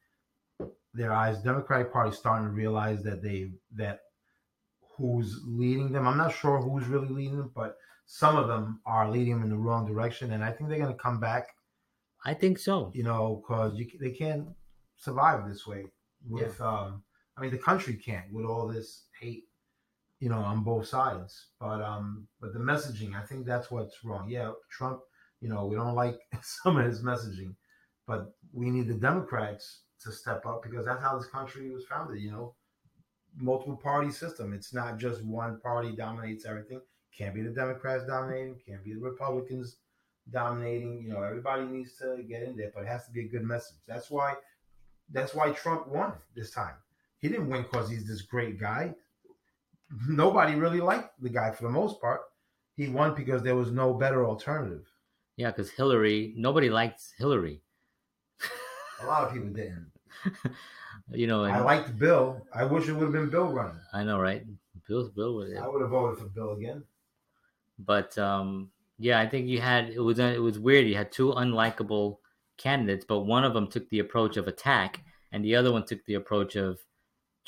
their 0.94 1.12
eyes. 1.12 1.40
Democratic 1.40 1.92
Party 1.92 2.14
starting 2.14 2.49
to 2.49 2.53
realize 2.53 3.03
that 3.03 3.23
they 3.23 3.53
that 3.77 4.01
who's 4.97 5.40
leading 5.47 5.92
them. 5.92 6.07
I'm 6.07 6.18
not 6.18 6.35
sure 6.35 6.61
who's 6.61 6.87
really 6.87 7.09
leading 7.09 7.38
them, 7.38 7.53
but 7.55 7.77
some 8.07 8.37
of 8.37 8.49
them 8.49 8.81
are 8.85 9.11
leading 9.11 9.35
them 9.35 9.42
in 9.44 9.51
the 9.51 9.57
wrong 9.57 9.87
direction, 9.87 10.33
and 10.33 10.42
I 10.42 10.51
think 10.51 10.68
they're 10.68 10.79
going 10.79 10.92
to 10.92 10.99
come 10.99 11.21
back. 11.21 11.49
I 12.25 12.35
think 12.35 12.59
so. 12.59 12.90
You 12.94 13.05
know, 13.05 13.42
because 13.42 13.79
they 14.01 14.11
can't 14.11 14.49
survive 14.97 15.49
this 15.49 15.66
way. 15.66 15.87
With, 16.29 16.57
yeah. 16.59 16.66
um, 16.66 17.03
I 17.37 17.42
mean, 17.42 17.51
the 17.51 17.59
country 17.59 17.94
can't 17.94 18.33
with 18.33 18.44
all 18.44 18.66
this 18.66 19.05
hate, 19.21 19.44
you 20.20 20.28
know, 20.28 20.38
on 20.38 20.64
both 20.64 20.87
sides. 20.87 21.46
But 21.61 21.81
um, 21.81 22.26
but 22.40 22.52
the 22.52 22.59
messaging, 22.59 23.14
I 23.14 23.24
think 23.24 23.46
that's 23.46 23.70
what's 23.70 24.04
wrong. 24.04 24.28
Yeah, 24.28 24.52
Trump. 24.70 25.00
You 25.40 25.48
know, 25.48 25.66
we 25.66 25.76
don't 25.76 25.94
like 25.94 26.18
some 26.42 26.76
of 26.76 26.85
his 26.85 27.02
messaging, 27.02 27.54
but 28.07 28.35
we 28.52 28.70
need 28.70 28.88
the 28.88 28.94
Democrats 28.94 29.83
to 30.02 30.12
step 30.12 30.46
up 30.46 30.62
because 30.62 30.85
that's 30.85 31.02
how 31.02 31.16
this 31.16 31.28
country 31.28 31.70
was 31.70 31.85
founded. 31.85 32.20
You 32.20 32.33
know, 32.33 32.54
multiple 33.37 33.76
party 33.76 34.11
system. 34.11 34.52
It's 34.52 34.74
not 34.74 34.98
just 34.98 35.24
one 35.24 35.61
party 35.61 35.94
dominates 35.94 36.44
everything. 36.44 36.81
Can't 37.16 37.35
be 37.35 37.42
the 37.42 37.50
Democrats 37.50 38.04
dominating. 38.07 38.57
Can't 38.66 38.85
be 38.85 38.94
the 38.94 39.00
Republicans 39.00 39.76
dominating. 40.31 41.02
You 41.02 41.11
know, 41.11 41.22
everybody 41.22 41.64
needs 41.64 41.96
to 41.98 42.22
get 42.28 42.42
in 42.42 42.57
there, 42.57 42.72
but 42.74 42.85
it 42.85 42.88
has 42.88 43.07
to 43.07 43.12
be 43.12 43.20
a 43.20 43.28
good 43.28 43.44
message. 43.44 43.78
That's 43.87 44.11
why. 44.11 44.35
That's 45.11 45.35
why 45.35 45.52
Trump 45.52 45.88
won 45.88 46.12
this 46.37 46.50
time. 46.50 46.74
He 47.18 47.28
didn't 47.28 47.48
win 47.48 47.62
because 47.62 47.88
he's 47.88 48.07
this 48.07 48.22
great 48.22 48.61
guy. 48.61 48.94
Nobody 50.09 50.55
really 50.55 50.81
liked 50.81 51.20
the 51.20 51.29
guy 51.29 51.51
for 51.51 51.64
the 51.64 51.70
most 51.70 52.01
part. 52.01 52.20
He 52.77 52.88
won 52.88 53.14
because 53.14 53.42
there 53.42 53.57
was 53.57 53.70
no 53.70 53.94
better 53.94 54.24
alternative. 54.27 54.87
Yeah, 55.37 55.51
because 55.51 55.70
Hillary, 55.70 56.35
nobody 56.37 56.68
likes 56.68 57.12
Hillary. 57.16 57.62
a 59.03 59.07
lot 59.07 59.24
of 59.24 59.33
people 59.33 59.48
didn't. 59.48 59.90
you 61.12 61.27
know, 61.27 61.44
I 61.44 61.61
liked 61.61 61.98
Bill. 61.98 62.44
I 62.55 62.64
wish 62.64 62.88
it 62.88 62.92
would 62.92 63.05
have 63.05 63.12
been 63.12 63.31
Bill 63.31 63.48
running. 63.48 63.81
I 63.92 64.05
know, 64.05 64.18
right? 64.18 64.44
Bill's 64.87 65.11
Bill 65.11 65.35
would. 65.37 65.57
I 65.57 65.68
would 65.68 65.81
have 65.81 65.90
voted 65.90 66.18
for 66.18 66.29
Bill 66.29 66.53
again. 66.53 66.83
But 67.79 68.16
um, 68.18 68.70
yeah, 68.98 69.20
I 69.20 69.29
think 69.29 69.46
you 69.46 69.61
had 69.61 69.90
it 69.90 70.01
was 70.01 70.18
it 70.18 70.42
was 70.42 70.59
weird. 70.59 70.87
You 70.87 70.96
had 70.96 71.12
two 71.12 71.33
unlikable 71.33 72.18
candidates, 72.57 73.05
but 73.09 73.20
one 73.20 73.44
of 73.44 73.55
them 73.55 73.68
took 73.68 73.88
the 73.90 74.01
approach 74.01 74.37
of 74.37 74.48
attack, 74.48 75.05
and 75.33 75.44
the 75.44 75.55
other 75.55 75.72
one 75.72 75.85
took 75.85 76.05
the 76.05 76.14
approach 76.14 76.57
of 76.57 76.81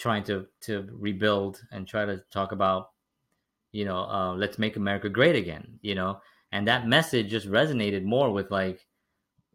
trying 0.00 0.24
to 0.24 0.46
to 0.62 0.88
rebuild 0.92 1.62
and 1.70 1.86
try 1.86 2.04
to 2.04 2.22
talk 2.32 2.52
about, 2.52 2.90
you 3.70 3.84
know, 3.84 3.98
uh, 3.98 4.34
let's 4.34 4.58
make 4.58 4.76
America 4.76 5.08
great 5.08 5.36
again. 5.36 5.78
You 5.82 5.94
know, 5.94 6.20
and 6.50 6.66
that 6.66 6.88
message 6.88 7.30
just 7.30 7.48
resonated 7.48 8.02
more 8.02 8.32
with 8.32 8.50
like 8.50 8.86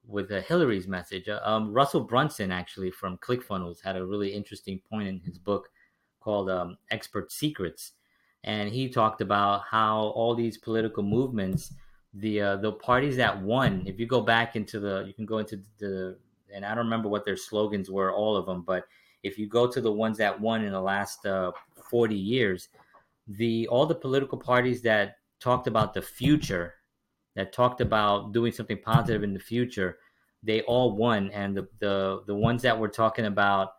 with 0.08 0.32
uh, 0.32 0.42
Hillary's 0.42 0.88
message. 0.88 1.28
Uh, 1.28 1.40
um, 1.44 1.74
Russell 1.74 2.02
Brunson 2.02 2.52
actually 2.52 2.92
from 2.92 3.18
ClickFunnels 3.18 3.84
had 3.84 3.98
a 3.98 4.06
really 4.06 4.30
interesting 4.30 4.80
point 4.88 5.08
in 5.08 5.20
his 5.20 5.40
book 5.40 5.70
called 6.20 6.50
um, 6.50 6.78
Expert 6.92 7.32
Secrets, 7.32 7.94
and 8.44 8.70
he 8.70 8.88
talked 8.88 9.22
about 9.22 9.64
how 9.70 10.14
all 10.16 10.36
these 10.36 10.60
political 10.60 11.04
movements, 11.04 11.74
the 12.14 12.40
uh, 12.40 12.56
the 12.58 12.72
parties 12.72 13.18
that 13.18 13.42
won. 13.42 13.84
If 13.88 14.00
you 14.00 14.06
go 14.06 14.22
back 14.22 14.56
into 14.56 14.80
the, 14.80 15.04
you 15.08 15.14
can 15.14 15.26
go 15.26 15.40
into 15.40 15.60
the, 15.80 16.18
and 16.54 16.64
I 16.64 16.70
don't 16.70 16.86
remember 16.86 17.10
what 17.10 17.26
their 17.26 17.38
slogans 17.38 17.90
were, 17.90 18.14
all 18.14 18.38
of 18.38 18.46
them, 18.46 18.62
but 18.62 18.86
if 19.26 19.40
you 19.40 19.48
go 19.48 19.68
to 19.68 19.82
the 19.82 19.92
ones 19.92 20.18
that 20.20 20.40
won 20.40 20.64
in 20.64 20.72
the 20.72 20.82
last 20.82 21.26
uh, 21.26 21.52
40 21.90 22.16
years, 22.16 22.70
the 23.28 23.68
all 23.68 23.86
the 23.86 23.96
political 23.96 24.38
parties 24.38 24.82
that 24.84 25.18
talked 25.40 25.68
about 25.68 25.94
the 25.94 26.02
future, 26.02 26.76
that 27.36 27.52
talked 27.52 27.82
about 27.82 28.34
doing 28.34 28.52
something 28.52 28.78
positive 28.78 29.24
in 29.24 29.34
the 29.34 29.40
future, 29.40 29.98
they 30.44 30.62
all 30.62 30.96
won, 30.96 31.32
and 31.32 31.58
the 31.58 31.68
the 31.80 32.22
the 32.28 32.36
ones 32.36 32.62
that 32.62 32.78
were 32.80 32.88
talking 32.88 33.26
about, 33.26 33.70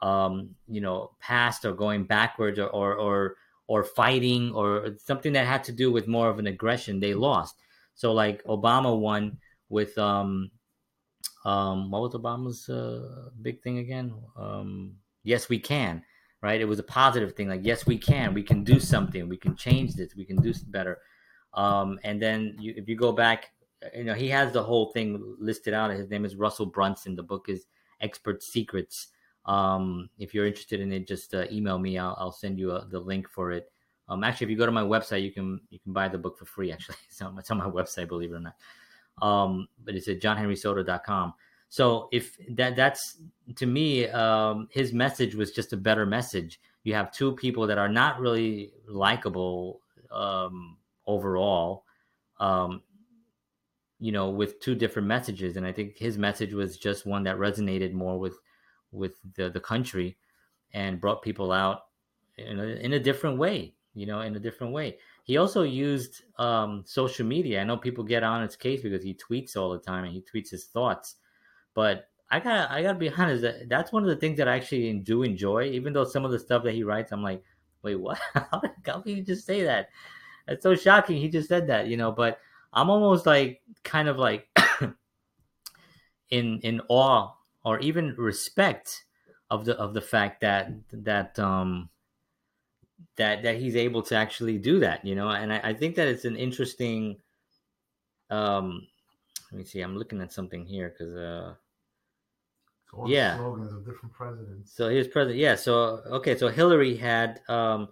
um, 0.00 0.50
you 0.68 0.80
know, 0.80 1.10
past 1.20 1.64
or 1.64 1.72
going 1.72 2.04
backwards 2.04 2.58
or, 2.58 2.68
or 2.68 2.94
or 2.94 3.36
or 3.66 3.84
fighting 3.84 4.52
or 4.52 4.96
something 4.98 5.32
that 5.32 5.46
had 5.46 5.64
to 5.64 5.72
do 5.72 5.90
with 5.90 6.06
more 6.06 6.28
of 6.28 6.38
an 6.38 6.46
aggression, 6.46 7.00
they 7.00 7.14
lost. 7.14 7.56
So 7.94 8.12
like 8.12 8.44
Obama 8.44 8.96
won 8.98 9.38
with 9.68 9.96
um, 9.98 10.50
um, 11.44 11.90
what 11.90 12.02
was 12.02 12.14
Obama's 12.14 12.68
uh, 12.68 13.30
big 13.40 13.62
thing 13.62 13.78
again? 13.78 14.14
Um, 14.36 14.96
yes, 15.24 15.48
we 15.48 15.58
can. 15.58 16.02
Right? 16.40 16.60
It 16.60 16.64
was 16.64 16.80
a 16.80 16.84
positive 16.84 17.34
thing. 17.34 17.48
Like 17.48 17.60
yes, 17.62 17.86
we 17.86 17.96
can. 17.96 18.34
We 18.34 18.42
can 18.42 18.64
do 18.64 18.80
something. 18.80 19.28
We 19.28 19.36
can 19.36 19.54
change 19.54 19.94
this. 19.94 20.16
We 20.16 20.24
can 20.24 20.36
do 20.36 20.52
better. 20.68 20.98
Um, 21.54 22.00
and 22.02 22.20
then 22.20 22.56
you, 22.58 22.74
if 22.76 22.88
you 22.88 22.96
go 22.96 23.12
back, 23.12 23.52
you 23.94 24.04
know, 24.04 24.14
he 24.14 24.28
has 24.28 24.52
the 24.52 24.62
whole 24.62 24.90
thing 24.92 25.36
listed 25.38 25.74
out. 25.74 25.90
His 25.90 26.10
name 26.10 26.24
is 26.24 26.36
Russell 26.36 26.66
Brunson. 26.66 27.14
The 27.14 27.22
book 27.22 27.46
is 27.48 27.66
Expert 28.00 28.42
Secrets. 28.42 29.08
Um, 29.44 30.08
if 30.18 30.34
you're 30.34 30.46
interested 30.46 30.80
in 30.80 30.92
it, 30.92 31.06
just 31.06 31.34
uh, 31.34 31.46
email 31.50 31.78
me. 31.78 31.98
I'll, 31.98 32.16
I'll 32.18 32.32
send 32.32 32.58
you 32.58 32.72
a, 32.72 32.76
uh, 32.76 32.84
the 32.88 33.00
link 33.00 33.28
for 33.28 33.50
it. 33.50 33.70
Um, 34.08 34.24
actually, 34.24 34.46
if 34.46 34.50
you 34.50 34.56
go 34.56 34.66
to 34.66 34.72
my 34.72 34.82
website, 34.82 35.22
you 35.22 35.32
can 35.32 35.60
you 35.70 35.78
can 35.78 35.92
buy 35.92 36.08
the 36.08 36.18
book 36.18 36.38
for 36.38 36.44
free. 36.44 36.72
Actually, 36.72 36.96
so 37.08 37.32
it's 37.38 37.50
on 37.50 37.58
my 37.58 37.68
website, 37.68 38.08
believe 38.08 38.32
it 38.32 38.36
or 38.36 38.40
not. 38.40 38.54
Um, 39.20 39.68
but 39.84 39.94
it's 39.94 40.08
at 40.08 40.20
johnhenrysoto.com. 40.20 41.34
So 41.68 42.08
if 42.12 42.36
that 42.50 42.76
that's 42.76 43.18
to 43.56 43.66
me, 43.66 44.08
um, 44.08 44.68
his 44.70 44.92
message 44.92 45.34
was 45.34 45.52
just 45.52 45.72
a 45.72 45.76
better 45.76 46.04
message. 46.04 46.60
You 46.84 46.94
have 46.94 47.12
two 47.12 47.32
people 47.32 47.66
that 47.68 47.78
are 47.78 47.88
not 47.88 48.20
really 48.20 48.72
likable 48.86 49.80
um, 50.10 50.76
overall, 51.06 51.84
um, 52.40 52.82
you 54.00 54.12
know, 54.12 54.30
with 54.30 54.60
two 54.60 54.74
different 54.74 55.08
messages, 55.08 55.56
and 55.56 55.64
I 55.64 55.72
think 55.72 55.96
his 55.96 56.18
message 56.18 56.52
was 56.52 56.76
just 56.76 57.06
one 57.06 57.22
that 57.24 57.38
resonated 57.38 57.92
more 57.92 58.18
with 58.18 58.38
with 58.90 59.14
the 59.36 59.48
the 59.48 59.60
country 59.60 60.16
and 60.74 61.00
brought 61.00 61.22
people 61.22 61.52
out 61.52 61.84
in 62.36 62.58
a, 62.58 62.64
in 62.64 62.92
a 62.92 63.00
different 63.00 63.38
way 63.38 63.74
you 63.94 64.06
know 64.06 64.20
in 64.20 64.34
a 64.36 64.40
different 64.40 64.72
way 64.72 64.96
he 65.22 65.36
also 65.36 65.62
used 65.62 66.22
um, 66.38 66.82
social 66.86 67.26
media. 67.26 67.60
I 67.60 67.64
know 67.64 67.76
people 67.76 68.04
get 68.04 68.22
on 68.22 68.42
his 68.42 68.56
case 68.56 68.82
because 68.82 69.04
he 69.04 69.14
tweets 69.14 69.56
all 69.56 69.70
the 69.72 69.78
time 69.78 70.04
and 70.04 70.12
he 70.12 70.22
tweets 70.22 70.50
his 70.50 70.64
thoughts 70.66 71.16
but 71.74 72.08
i 72.30 72.40
got 72.40 72.70
i 72.70 72.82
gotta 72.82 72.98
be 72.98 73.10
honest 73.16 73.42
that 73.42 73.68
that's 73.68 73.92
one 73.92 74.02
of 74.02 74.08
the 74.08 74.16
things 74.16 74.38
that 74.38 74.48
i 74.48 74.56
actually 74.56 74.92
do 74.94 75.22
enjoy. 75.22 75.64
Even 75.64 75.92
though 75.92 76.04
some 76.04 76.24
of 76.24 76.30
the 76.30 76.38
stuff 76.38 76.64
that 76.64 76.74
he 76.74 76.84
writes 76.84 77.12
i'm 77.12 77.22
like 77.22 77.42
wait 77.82 77.96
what? 77.96 78.18
How, 78.34 78.60
can 78.84 79.02
you 79.06 79.24
just 79.24 79.44
say 79.44 79.64
that? 79.64 79.88
That's 80.46 80.62
so 80.62 80.76
shocking 80.76 81.16
he 81.16 81.28
just 81.28 81.48
said 81.48 81.66
that 81.68 81.86
you 81.88 81.96
know 81.96 82.12
but 82.12 82.38
i'm 82.72 82.90
almost 82.90 83.26
like 83.26 83.62
kind 83.84 84.08
of 84.08 84.18
like 84.18 84.48
in 86.30 86.60
in 86.60 86.80
awe 86.88 87.32
or 87.64 87.78
even 87.80 88.14
respect 88.16 89.04
of 89.50 89.64
the 89.64 89.76
of 89.76 89.94
the 89.94 90.00
fact 90.00 90.40
that 90.40 90.72
that 90.92 91.38
um 91.38 91.88
that 93.16 93.42
that 93.42 93.56
he's 93.56 93.76
able 93.76 94.02
to 94.02 94.14
actually 94.14 94.58
do 94.58 94.78
that 94.80 95.04
you 95.04 95.14
know? 95.14 95.28
And 95.28 95.52
i, 95.52 95.60
I 95.62 95.74
think 95.74 95.96
that 95.96 96.08
it's 96.08 96.24
an 96.24 96.36
interesting 96.36 97.18
um 98.30 98.86
let 99.50 99.58
me 99.58 99.64
see 99.64 99.80
i'm 99.80 99.96
looking 99.96 100.20
at 100.20 100.32
something 100.32 100.64
here 100.64 100.94
because 100.96 101.14
uh 101.14 101.54
yeah. 103.06 103.38
slogans 103.38 103.72
of 103.72 103.86
different 103.86 104.12
presidents. 104.12 104.76
So 104.76 104.90
here's 104.90 105.08
president 105.08 105.38
yeah 105.38 105.54
so 105.54 106.02
okay 106.06 106.36
so 106.36 106.48
hillary 106.48 106.94
had 106.94 107.40
um 107.48 107.88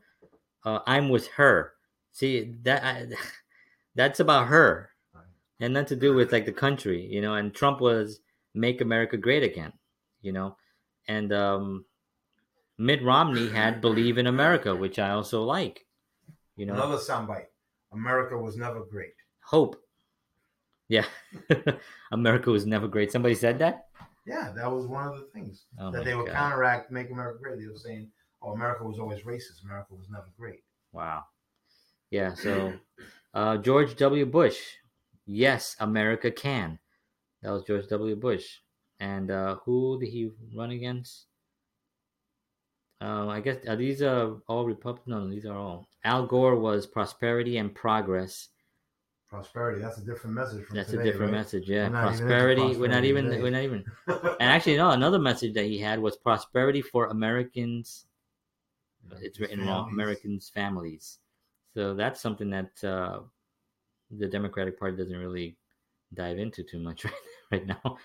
uh, 0.64 0.81
i'm 0.87 1.09
with 1.09 1.29
her. 1.29 1.73
See 2.12 2.57
that 2.62 2.85
I, 2.85 3.07
that's 3.94 4.20
about 4.20 4.49
her. 4.49 4.90
And 5.61 5.75
not 5.75 5.88
to 5.88 5.96
do 5.96 6.14
with 6.14 6.33
like 6.33 6.46
the 6.46 6.53
country, 6.53 7.05
you 7.05 7.20
know. 7.20 7.35
And 7.35 7.55
Trump 7.55 7.83
was 7.83 8.20
"Make 8.55 8.81
America 8.81 9.18
Great 9.18 9.42
Again," 9.42 9.75
you 10.23 10.33
know, 10.33 10.57
and 11.07 11.35
um, 11.35 11.85
Mitt 12.81 13.03
Romney 13.05 13.51
had 13.51 13.83
"Believe 13.83 14.16
in 14.16 14.27
America," 14.27 14.75
which 14.75 14.99
I 14.99 15.11
also 15.11 15.43
like, 15.45 15.85
you 16.57 16.64
know. 16.64 16.73
Another 16.73 16.97
soundbite. 16.97 17.49
America 17.93 18.38
was 18.38 18.57
never 18.57 18.81
great. 18.85 19.12
Hope. 19.45 19.77
Yeah, 20.88 21.05
America 22.12 22.51
was 22.51 22.64
never 22.64 22.88
great. 22.88 23.12
Somebody 23.12 23.35
said 23.35 23.59
that. 23.59 23.88
Yeah, 24.27 24.51
that 24.57 24.71
was 24.73 24.87
one 24.87 25.07
of 25.07 25.16
the 25.19 25.27
things 25.35 25.66
Oh 25.79 25.90
that 25.90 26.05
they 26.05 26.14
would 26.14 26.27
God. 26.27 26.35
counteract 26.35 26.90
make 26.90 27.11
America 27.11 27.38
great. 27.43 27.61
They 27.61 27.66
were 27.66 27.77
saying, 27.77 28.11
"Oh, 28.40 28.53
America 28.53 28.85
was 28.85 28.99
always 28.99 29.21
racist. 29.25 29.62
America 29.62 29.95
was 29.95 30.09
never 30.09 30.31
great." 30.38 30.64
Wow. 30.93 31.25
Yeah. 32.11 32.33
So, 32.33 32.73
uh, 33.35 33.59
George 33.59 33.95
W. 33.97 34.25
Bush. 34.25 34.59
Yes, 35.27 35.77
America 35.81 36.31
can. 36.31 36.79
That 37.43 37.53
was 37.53 37.62
George 37.64 37.87
W. 37.88 38.16
Bush. 38.16 38.47
And 38.99 39.31
uh, 39.31 39.57
who 39.64 40.01
did 40.01 40.09
he 40.09 40.31
run 40.57 40.71
against? 40.71 41.27
Uh, 43.00 43.28
I 43.28 43.40
guess 43.40 43.56
are 43.66 43.76
these 43.76 44.02
uh, 44.02 44.34
all 44.46 44.64
Republicans? 44.66 45.08
No, 45.08 45.28
these 45.30 45.46
are 45.46 45.56
all. 45.56 45.88
Al 46.04 46.26
Gore 46.26 46.56
was 46.56 46.86
prosperity 46.86 47.56
and 47.56 47.74
progress. 47.74 48.48
Prosperity. 49.28 49.80
That's 49.80 49.98
a 49.98 50.04
different 50.04 50.34
message 50.34 50.66
from 50.66 50.76
That's 50.76 50.90
today, 50.90 51.02
a 51.02 51.04
different 51.04 51.32
right? 51.32 51.38
message. 51.38 51.68
Yeah, 51.68 51.88
We're 51.88 51.96
into 51.96 52.00
prosperity. 52.00 52.76
We're 52.76 52.88
not 52.88 53.04
even. 53.04 53.26
today. 53.26 53.42
We're 53.42 53.50
not 53.50 53.62
even. 53.62 53.84
And 54.40 54.50
actually, 54.50 54.76
no. 54.76 54.90
Another 54.90 55.18
message 55.18 55.54
that 55.54 55.64
he 55.64 55.78
had 55.78 56.00
was 56.00 56.16
prosperity 56.16 56.82
for 56.82 57.06
Americans 57.08 58.06
it's 59.20 59.40
written 59.40 59.60
wrong 59.60 59.84
Families. 59.86 59.94
americans 59.94 60.50
families 60.54 61.18
so 61.74 61.94
that's 61.94 62.20
something 62.20 62.50
that 62.50 62.84
uh, 62.84 63.20
the 64.10 64.26
democratic 64.26 64.78
party 64.78 64.96
doesn't 64.96 65.16
really 65.16 65.56
dive 66.14 66.38
into 66.38 66.62
too 66.62 66.78
much 66.78 67.04
right, 67.04 67.14
right 67.52 67.66
now 67.66 67.96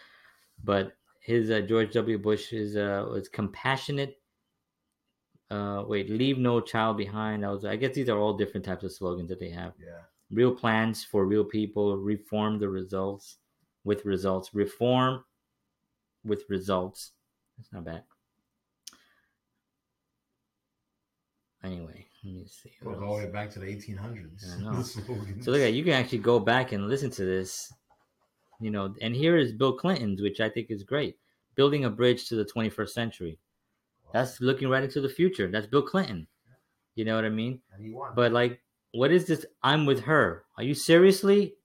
but 0.63 0.93
his 1.19 1.49
uh, 1.51 1.61
george 1.61 1.93
w 1.93 2.17
bush 2.17 2.53
is 2.53 2.75
uh, 2.75 3.05
was 3.09 3.27
compassionate 3.29 4.17
uh, 5.51 5.83
wait 5.87 6.09
leave 6.09 6.37
no 6.37 6.59
child 6.59 6.97
behind. 6.97 7.43
That 7.43 7.51
was 7.51 7.65
i 7.65 7.75
guess 7.75 7.93
these 7.95 8.09
are 8.09 8.17
all 8.17 8.33
different 8.33 8.65
types 8.65 8.83
of 8.83 8.91
slogans 8.91 9.29
that 9.29 9.39
they 9.39 9.49
have. 9.49 9.73
Yeah. 9.79 10.01
real 10.31 10.51
plans 10.53 11.03
for 11.03 11.25
real 11.25 11.43
people 11.43 11.97
reform 11.97 12.59
the 12.59 12.69
results 12.69 13.37
with 13.83 14.05
results 14.05 14.53
reform 14.53 15.23
with 16.23 16.43
results. 16.49 17.11
That's 17.57 17.71
not 17.71 17.85
bad. 17.85 18.03
Anyway 21.63 22.05
let 22.25 22.33
me 22.33 22.45
see 22.47 22.71
Goes 22.83 22.97
all 23.01 23.17
the 23.17 23.25
way 23.25 23.31
back 23.31 23.51
to 23.51 23.59
the 23.59 23.67
1800s. 23.67 24.57
I 24.57 24.61
know. 24.61 24.81
So 24.81 25.51
look 25.51 25.61
at 25.61 25.73
you 25.73 25.83
can 25.83 25.93
actually 25.93 26.19
go 26.19 26.39
back 26.39 26.71
and 26.71 26.87
listen 26.87 27.11
to 27.11 27.25
this 27.25 27.71
you 28.59 28.71
know 28.71 28.93
and 29.01 29.13
here 29.15 29.37
is 29.37 29.51
bill 29.51 29.73
clinton's 29.73 30.21
which 30.21 30.39
i 30.39 30.49
think 30.49 30.67
is 30.71 30.83
great. 30.83 31.17
Building 31.55 31.85
a 31.85 31.89
bridge 31.89 32.27
to 32.27 32.35
the 32.35 32.43
21st 32.45 32.89
century 32.89 33.39
that's 34.15 34.39
looking 34.39 34.69
right 34.69 34.83
into 34.83 35.01
the 35.01 35.09
future 35.09 35.49
that's 35.51 35.67
bill 35.67 35.81
clinton 35.81 36.27
you 36.95 37.03
know 37.03 37.15
what 37.15 37.25
i 37.25 37.29
mean 37.29 37.59
and 37.73 37.83
he 37.83 37.91
won. 37.91 38.11
but 38.15 38.31
like, 38.31 38.61
what 38.95 39.11
is 39.11 39.25
this? 39.25 39.45
I'm 39.61 39.85
with 39.85 40.01
her. 40.01 40.45
Are 40.57 40.63
you 40.63 40.73
seriously 40.73 41.55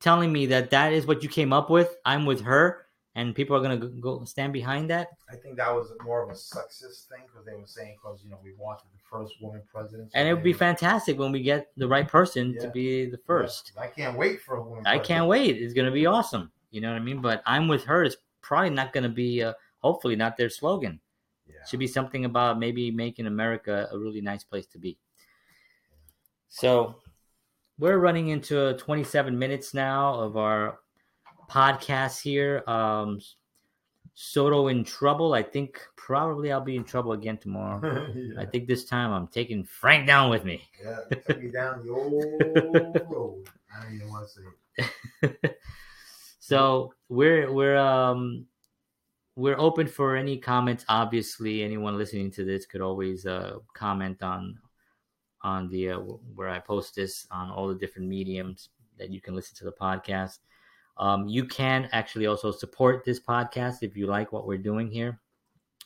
telling 0.00 0.32
me 0.32 0.46
that 0.46 0.70
that 0.70 0.92
is 0.92 1.06
what 1.06 1.22
you 1.22 1.28
came 1.28 1.52
up 1.52 1.68
with? 1.70 1.94
I'm 2.04 2.24
with 2.24 2.40
her, 2.42 2.86
and 3.14 3.34
people 3.34 3.56
are 3.56 3.60
gonna 3.60 3.76
go, 3.76 3.88
go 3.88 4.24
stand 4.24 4.52
behind 4.52 4.88
that? 4.90 5.08
I 5.30 5.36
think 5.36 5.56
that 5.58 5.70
was 5.74 5.92
more 6.02 6.22
of 6.22 6.30
a 6.30 6.32
sexist 6.32 7.08
thing 7.08 7.24
because 7.26 7.44
they 7.44 7.54
were 7.54 7.66
saying 7.66 7.96
because 8.02 8.22
you 8.24 8.30
know 8.30 8.38
we 8.42 8.54
wanted 8.58 8.84
the 8.92 9.00
first 9.10 9.34
woman 9.40 9.62
president. 9.70 10.10
And 10.14 10.26
it 10.26 10.34
would 10.34 10.42
be 10.42 10.54
fantastic 10.54 11.18
when 11.18 11.30
we 11.30 11.42
get 11.42 11.68
the 11.76 11.86
right 11.86 12.08
person 12.08 12.58
to 12.60 12.70
be 12.70 13.06
the 13.06 13.18
first. 13.18 13.72
I 13.78 13.88
can't 13.88 14.16
wait 14.16 14.40
for 14.40 14.56
a 14.56 14.62
woman. 14.62 14.86
I 14.86 14.96
president. 14.96 15.06
can't 15.06 15.26
wait. 15.28 15.56
It's 15.56 15.74
gonna 15.74 15.90
be 15.90 16.06
awesome. 16.06 16.50
You 16.70 16.80
know 16.80 16.90
what 16.90 17.00
I 17.00 17.04
mean? 17.04 17.20
But 17.20 17.42
I'm 17.44 17.68
with 17.68 17.84
her 17.84 18.02
is 18.02 18.16
probably 18.40 18.70
not 18.70 18.92
gonna 18.92 19.08
be. 19.10 19.42
Uh, 19.42 19.52
hopefully, 19.80 20.16
not 20.16 20.36
their 20.36 20.48
slogan. 20.48 21.00
Yeah. 21.48 21.64
should 21.68 21.80
be 21.80 21.86
something 21.86 22.24
about 22.24 22.58
maybe 22.58 22.90
making 22.90 23.26
America 23.26 23.88
a 23.90 23.98
really 23.98 24.20
nice 24.20 24.44
place 24.44 24.66
to 24.66 24.78
be. 24.78 24.98
So 26.48 26.96
we're 27.78 27.98
running 27.98 28.28
into 28.28 28.74
27 28.74 29.38
minutes 29.38 29.74
now 29.74 30.14
of 30.14 30.36
our 30.36 30.80
podcast 31.48 32.20
here. 32.22 32.62
Um, 32.66 33.20
Soto 34.20 34.66
in 34.66 34.82
trouble. 34.82 35.32
I 35.32 35.44
think 35.44 35.80
probably 35.96 36.50
I'll 36.50 36.60
be 36.60 36.74
in 36.74 36.82
trouble 36.82 37.12
again 37.12 37.38
tomorrow. 37.38 38.08
yeah. 38.16 38.40
I 38.40 38.46
think 38.46 38.66
this 38.66 38.84
time 38.84 39.12
I'm 39.12 39.28
taking 39.28 39.62
Frank 39.62 40.08
down 40.08 40.28
with 40.28 40.44
me. 40.44 40.68
yeah, 40.82 41.16
took 41.24 41.40
me 41.40 41.52
down 41.52 41.86
the 41.86 41.92
old 41.92 42.24
road. 43.08 43.48
I 43.72 43.84
don't 43.84 43.94
even 43.94 44.08
want 44.08 44.26
to 44.26 44.34
say 44.34 45.36
it. 45.44 45.60
so 46.40 46.94
we're 47.08 47.52
we're 47.52 47.76
um 47.76 48.46
we're 49.38 49.58
open 49.58 49.86
for 49.86 50.16
any 50.16 50.36
comments. 50.36 50.84
Obviously 50.88 51.62
anyone 51.62 51.96
listening 51.96 52.28
to 52.32 52.44
this 52.44 52.66
could 52.66 52.80
always 52.80 53.24
uh 53.24 53.58
comment 53.72 54.20
on 54.20 54.58
on 55.42 55.68
the 55.68 55.90
uh, 55.90 55.98
where 56.34 56.48
i 56.48 56.58
post 56.58 56.96
this 56.96 57.24
on 57.30 57.48
all 57.48 57.68
the 57.68 57.76
different 57.76 58.08
mediums 58.08 58.70
that 58.98 59.10
you 59.10 59.20
can 59.20 59.36
listen 59.36 59.56
to 59.56 59.64
the 59.64 59.72
podcast. 59.72 60.38
Um 60.96 61.28
you 61.28 61.44
can 61.44 61.88
actually 61.92 62.26
also 62.26 62.50
support 62.50 63.04
this 63.04 63.20
podcast 63.20 63.76
if 63.82 63.96
you 63.96 64.08
like 64.08 64.32
what 64.32 64.44
we're 64.44 64.58
doing 64.58 64.90
here. 64.90 65.20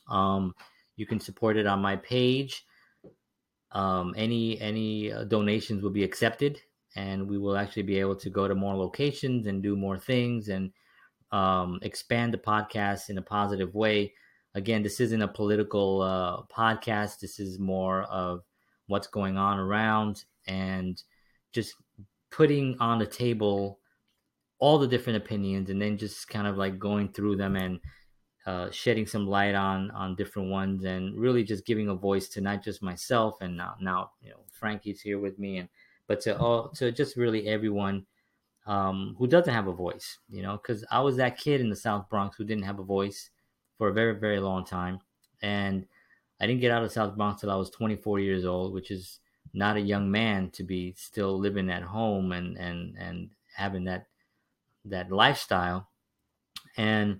Um 0.09 0.55
you 0.95 1.05
can 1.05 1.19
support 1.19 1.55
it 1.55 1.67
on 1.67 1.79
my 1.79 1.95
page. 1.97 2.65
Um 3.71 4.15
any 4.17 4.59
any 4.59 5.11
uh, 5.11 5.25
donations 5.25 5.83
will 5.83 5.91
be 5.91 6.03
accepted 6.03 6.59
and 6.95 7.29
we 7.29 7.37
will 7.37 7.55
actually 7.55 7.83
be 7.83 7.99
able 7.99 8.15
to 8.15 8.31
go 8.31 8.47
to 8.47 8.55
more 8.55 8.75
locations 8.75 9.45
and 9.45 9.61
do 9.61 9.75
more 9.75 9.97
things 9.99 10.49
and 10.49 10.71
um, 11.33 11.79
expand 11.81 12.33
the 12.33 12.37
podcast 12.37 13.09
in 13.09 13.17
a 13.17 13.21
positive 13.21 13.73
way. 13.73 14.13
Again, 14.53 14.83
this 14.83 14.99
isn't 14.99 15.21
a 15.21 15.27
political 15.27 16.01
uh, 16.01 16.43
podcast. 16.55 17.19
This 17.19 17.39
is 17.39 17.57
more 17.57 18.03
of 18.03 18.43
what's 18.85 19.07
going 19.07 19.35
on 19.35 19.57
around 19.57 20.23
and 20.45 21.01
just 21.51 21.73
putting 22.29 22.77
on 22.79 22.99
the 22.99 23.05
table 23.05 23.79
all 24.59 24.77
the 24.77 24.87
different 24.87 25.17
opinions 25.17 25.69
and 25.69 25.81
then 25.81 25.97
just 25.97 26.27
kind 26.29 26.47
of 26.47 26.55
like 26.57 26.77
going 26.77 27.09
through 27.11 27.35
them 27.35 27.55
and 27.55 27.79
uh, 28.45 28.69
shedding 28.71 29.07
some 29.07 29.25
light 29.25 29.55
on 29.55 29.89
on 29.91 30.15
different 30.15 30.49
ones 30.49 30.83
and 30.83 31.17
really 31.17 31.43
just 31.43 31.65
giving 31.65 31.89
a 31.89 31.95
voice 31.95 32.27
to 32.27 32.41
not 32.41 32.63
just 32.63 32.83
myself 32.83 33.35
and 33.41 33.55
now 33.55 33.73
now 33.79 34.11
you 34.21 34.29
know 34.29 34.43
Frankie's 34.51 35.01
here 35.01 35.19
with 35.19 35.39
me 35.39 35.59
and 35.59 35.69
but 36.07 36.19
to 36.21 36.37
all 36.37 36.69
to 36.69 36.91
just 36.91 37.15
really 37.15 37.47
everyone 37.47 38.05
um, 38.65 39.15
who 39.17 39.27
doesn't 39.27 39.53
have 39.53 39.67
a 39.67 39.73
voice, 39.73 40.19
you 40.29 40.41
know, 40.41 40.57
because 40.57 40.85
I 40.89 41.01
was 41.01 41.17
that 41.17 41.37
kid 41.37 41.61
in 41.61 41.69
the 41.69 41.75
South 41.75 42.09
Bronx 42.09 42.37
who 42.37 42.45
didn't 42.45 42.63
have 42.63 42.79
a 42.79 42.83
voice 42.83 43.29
for 43.77 43.89
a 43.89 43.93
very, 43.93 44.15
very 44.15 44.39
long 44.39 44.65
time. 44.65 44.99
And 45.41 45.85
I 46.39 46.47
didn't 46.47 46.61
get 46.61 46.71
out 46.71 46.83
of 46.83 46.91
South 46.91 47.15
Bronx 47.15 47.41
till 47.41 47.51
I 47.51 47.55
was 47.55 47.69
24 47.69 48.19
years 48.19 48.45
old, 48.45 48.73
which 48.73 48.91
is 48.91 49.19
not 49.53 49.77
a 49.77 49.81
young 49.81 50.09
man 50.09 50.49
to 50.51 50.63
be 50.63 50.93
still 50.93 51.37
living 51.37 51.69
at 51.69 51.83
home 51.83 52.31
and, 52.31 52.57
and, 52.57 52.97
and 52.97 53.29
having 53.55 53.83
that, 53.85 54.07
that 54.85 55.11
lifestyle. 55.11 55.89
And, 56.77 57.19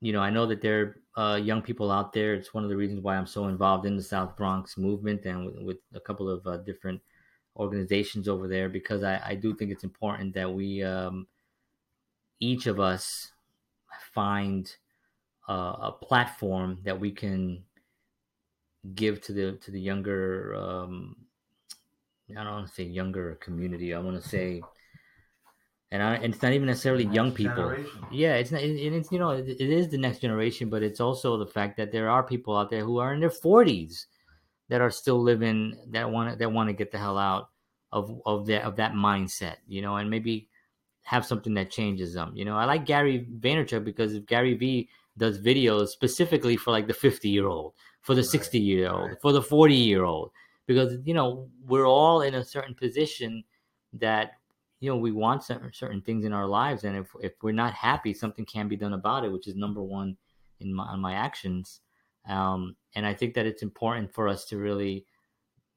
you 0.00 0.12
know, 0.12 0.20
I 0.20 0.30
know 0.30 0.46
that 0.46 0.62
there 0.62 0.96
are 1.16 1.34
uh, 1.34 1.36
young 1.36 1.62
people 1.62 1.90
out 1.90 2.12
there. 2.12 2.34
It's 2.34 2.54
one 2.54 2.64
of 2.64 2.70
the 2.70 2.76
reasons 2.76 3.02
why 3.02 3.16
I'm 3.16 3.26
so 3.26 3.48
involved 3.48 3.86
in 3.86 3.96
the 3.96 4.02
South 4.02 4.36
Bronx 4.36 4.76
movement 4.78 5.26
and 5.26 5.46
with, 5.46 5.58
with 5.58 5.76
a 5.94 6.00
couple 6.00 6.28
of 6.28 6.46
uh, 6.46 6.56
different 6.58 7.00
organizations 7.56 8.28
over 8.28 8.48
there 8.48 8.68
because 8.68 9.02
I, 9.02 9.20
I 9.24 9.34
do 9.34 9.54
think 9.54 9.70
it's 9.70 9.84
important 9.84 10.34
that 10.34 10.52
we 10.52 10.82
um, 10.82 11.26
each 12.40 12.66
of 12.66 12.80
us 12.80 13.32
find 14.12 14.74
uh, 15.48 15.76
a 15.80 15.92
platform 15.92 16.78
that 16.84 16.98
we 16.98 17.10
can 17.10 17.62
give 18.94 19.20
to 19.22 19.32
the 19.32 19.52
to 19.62 19.70
the 19.70 19.80
younger 19.80 20.54
um, 20.56 21.16
I 22.30 22.42
don't 22.42 22.52
want 22.52 22.68
to 22.68 22.74
say 22.74 22.84
younger 22.84 23.36
community 23.36 23.94
I 23.94 24.00
want 24.00 24.20
to 24.20 24.28
say 24.28 24.62
and, 25.90 26.02
I, 26.02 26.14
and 26.16 26.34
it's 26.34 26.42
not 26.42 26.52
even 26.52 26.66
necessarily 26.66 27.04
young 27.04 27.32
people 27.32 27.54
generation. 27.70 28.04
yeah 28.10 28.34
it's 28.34 28.50
not 28.50 28.62
it, 28.62 28.76
it's 28.76 29.12
you 29.12 29.18
know 29.18 29.30
it, 29.30 29.48
it 29.48 29.70
is 29.70 29.88
the 29.88 29.98
next 29.98 30.18
generation 30.18 30.68
but 30.68 30.82
it's 30.82 31.00
also 31.00 31.38
the 31.38 31.46
fact 31.46 31.76
that 31.76 31.92
there 31.92 32.10
are 32.10 32.22
people 32.22 32.56
out 32.56 32.68
there 32.68 32.84
who 32.84 32.98
are 32.98 33.14
in 33.14 33.20
their 33.20 33.30
40s 33.30 34.06
that 34.68 34.80
are 34.80 34.90
still 34.90 35.20
living 35.20 35.76
that 35.90 36.10
want 36.10 36.38
that 36.38 36.52
want 36.52 36.68
to 36.68 36.72
get 36.72 36.90
the 36.90 36.98
hell 36.98 37.18
out 37.18 37.50
of 37.92 38.20
of 38.26 38.46
that 38.46 38.62
of 38.62 38.76
that 38.76 38.92
mindset, 38.92 39.56
you 39.66 39.82
know, 39.82 39.96
and 39.96 40.10
maybe 40.10 40.48
have 41.02 41.24
something 41.24 41.54
that 41.54 41.70
changes 41.70 42.14
them. 42.14 42.32
You 42.34 42.44
know, 42.44 42.56
I 42.56 42.64
like 42.64 42.86
Gary 42.86 43.26
Vaynerchuk 43.40 43.84
because 43.84 44.14
if 44.14 44.26
Gary 44.26 44.54
V 44.54 44.88
does 45.16 45.38
videos 45.38 45.88
specifically 45.88 46.56
for 46.56 46.70
like 46.70 46.86
the 46.86 46.94
50 46.94 47.28
year 47.28 47.46
old, 47.46 47.74
for 48.00 48.14
the 48.14 48.22
Right, 48.22 48.30
60 48.30 48.58
year 48.58 48.90
old, 48.90 49.08
right. 49.10 49.20
for 49.20 49.32
the 49.32 49.42
40 49.42 49.74
year 49.74 50.04
old, 50.04 50.30
because 50.66 50.98
you 51.04 51.14
know 51.14 51.48
we're 51.66 51.86
all 51.86 52.22
in 52.22 52.34
a 52.34 52.44
certain 52.44 52.74
position 52.74 53.44
that 53.92 54.32
you 54.80 54.90
know 54.90 54.96
we 54.96 55.12
want 55.12 55.44
certain, 55.44 55.72
certain 55.72 56.00
things 56.00 56.24
in 56.24 56.32
our 56.32 56.46
lives, 56.46 56.84
and 56.84 56.96
if 56.96 57.08
if 57.20 57.32
we're 57.42 57.52
not 57.52 57.74
happy, 57.74 58.14
something 58.14 58.44
can 58.44 58.66
be 58.68 58.76
done 58.76 58.94
about 58.94 59.24
it, 59.24 59.32
which 59.32 59.46
is 59.46 59.54
number 59.54 59.82
one 59.82 60.16
in 60.60 60.74
my 60.74 60.84
on 60.84 61.00
my 61.00 61.14
actions. 61.14 61.80
Um, 62.26 62.76
and 62.94 63.06
I 63.06 63.14
think 63.14 63.34
that 63.34 63.46
it's 63.46 63.62
important 63.62 64.12
for 64.12 64.28
us 64.28 64.44
to 64.46 64.56
really 64.56 65.06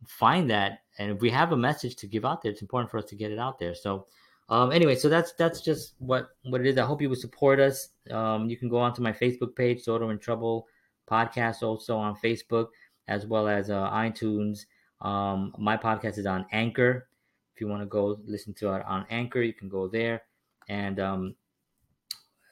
find 0.07 0.49
that. 0.49 0.79
And 0.97 1.11
if 1.11 1.21
we 1.21 1.29
have 1.31 1.51
a 1.51 1.57
message 1.57 1.95
to 1.97 2.07
give 2.07 2.25
out 2.25 2.41
there, 2.41 2.51
it's 2.51 2.61
important 2.61 2.91
for 2.91 2.97
us 2.97 3.05
to 3.05 3.15
get 3.15 3.31
it 3.31 3.39
out 3.39 3.59
there. 3.59 3.75
So 3.75 4.07
Um, 4.49 4.71
anyway, 4.71 4.95
so 4.95 5.09
that's 5.09 5.33
that's 5.33 5.59
just 5.59 5.95
what 5.99 6.29
what 6.43 6.61
it 6.61 6.67
is. 6.67 6.77
I 6.77 6.85
hope 6.85 7.01
you 7.01 7.09
would 7.09 7.19
support 7.19 7.59
us. 7.59 7.89
Um, 8.09 8.49
you 8.49 8.55
can 8.55 8.69
go 8.69 8.77
onto 8.77 9.01
my 9.01 9.11
Facebook 9.11 9.55
page, 9.57 9.83
Soto 9.83 10.09
in 10.09 10.19
Trouble 10.19 10.67
Podcast, 11.03 11.63
also 11.63 11.97
on 11.97 12.15
Facebook 12.15 12.67
as 13.07 13.25
well 13.25 13.47
as 13.49 13.69
uh, 13.69 13.89
iTunes. 13.91 14.65
Um, 15.01 15.53
my 15.57 15.75
podcast 15.75 16.17
is 16.17 16.25
on 16.25 16.45
Anchor. 16.51 17.09
If 17.55 17.61
you 17.61 17.67
want 17.67 17.81
to 17.81 17.87
go 17.87 18.19
listen 18.23 18.53
to 18.55 18.73
it 18.75 18.85
on 18.85 19.05
Anchor, 19.09 19.41
you 19.41 19.53
can 19.53 19.67
go 19.67 19.87
there 19.89 20.23
and 20.69 20.99
um, 20.99 21.35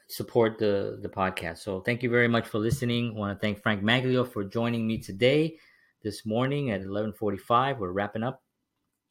support 0.08 0.58
the 0.58 0.98
the 1.02 1.08
podcast. 1.08 1.58
So 1.58 1.80
thank 1.80 2.02
you 2.02 2.10
very 2.10 2.28
much 2.28 2.46
for 2.46 2.58
listening. 2.58 3.12
I 3.14 3.18
want 3.18 3.38
to 3.38 3.40
thank 3.44 3.62
Frank 3.62 3.82
Maglio 3.82 4.30
for 4.30 4.44
joining 4.44 4.86
me 4.86 4.98
today, 4.98 5.58
this 6.02 6.24
morning 6.24 6.70
at 6.70 6.82
eleven 6.82 7.12
forty 7.12 7.38
five. 7.38 7.78
We're 7.78 7.92
wrapping 7.92 8.22
up. 8.22 8.42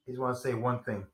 I 0.08 0.12
just 0.12 0.22
want 0.22 0.36
to 0.36 0.42
say 0.42 0.54
one 0.54 0.84
thing 0.84 1.06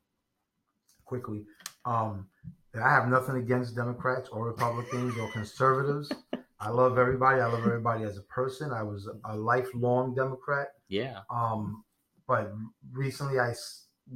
quickly. 1.04 1.44
Um, 1.84 2.28
I 2.74 2.88
have 2.88 3.08
nothing 3.08 3.36
against 3.36 3.76
Democrats 3.76 4.28
or 4.30 4.46
Republicans 4.46 5.16
or 5.18 5.30
conservatives. 5.32 6.10
I 6.60 6.70
love 6.70 6.96
everybody. 6.96 7.40
I 7.40 7.46
love 7.46 7.64
everybody 7.66 8.04
as 8.04 8.16
a 8.18 8.22
person. 8.22 8.72
I 8.72 8.82
was 8.82 9.08
a 9.24 9.36
lifelong 9.36 10.14
Democrat. 10.14 10.68
Yeah. 10.88 11.20
Um, 11.28 11.84
but 12.28 12.52
recently 12.92 13.40
I 13.40 13.52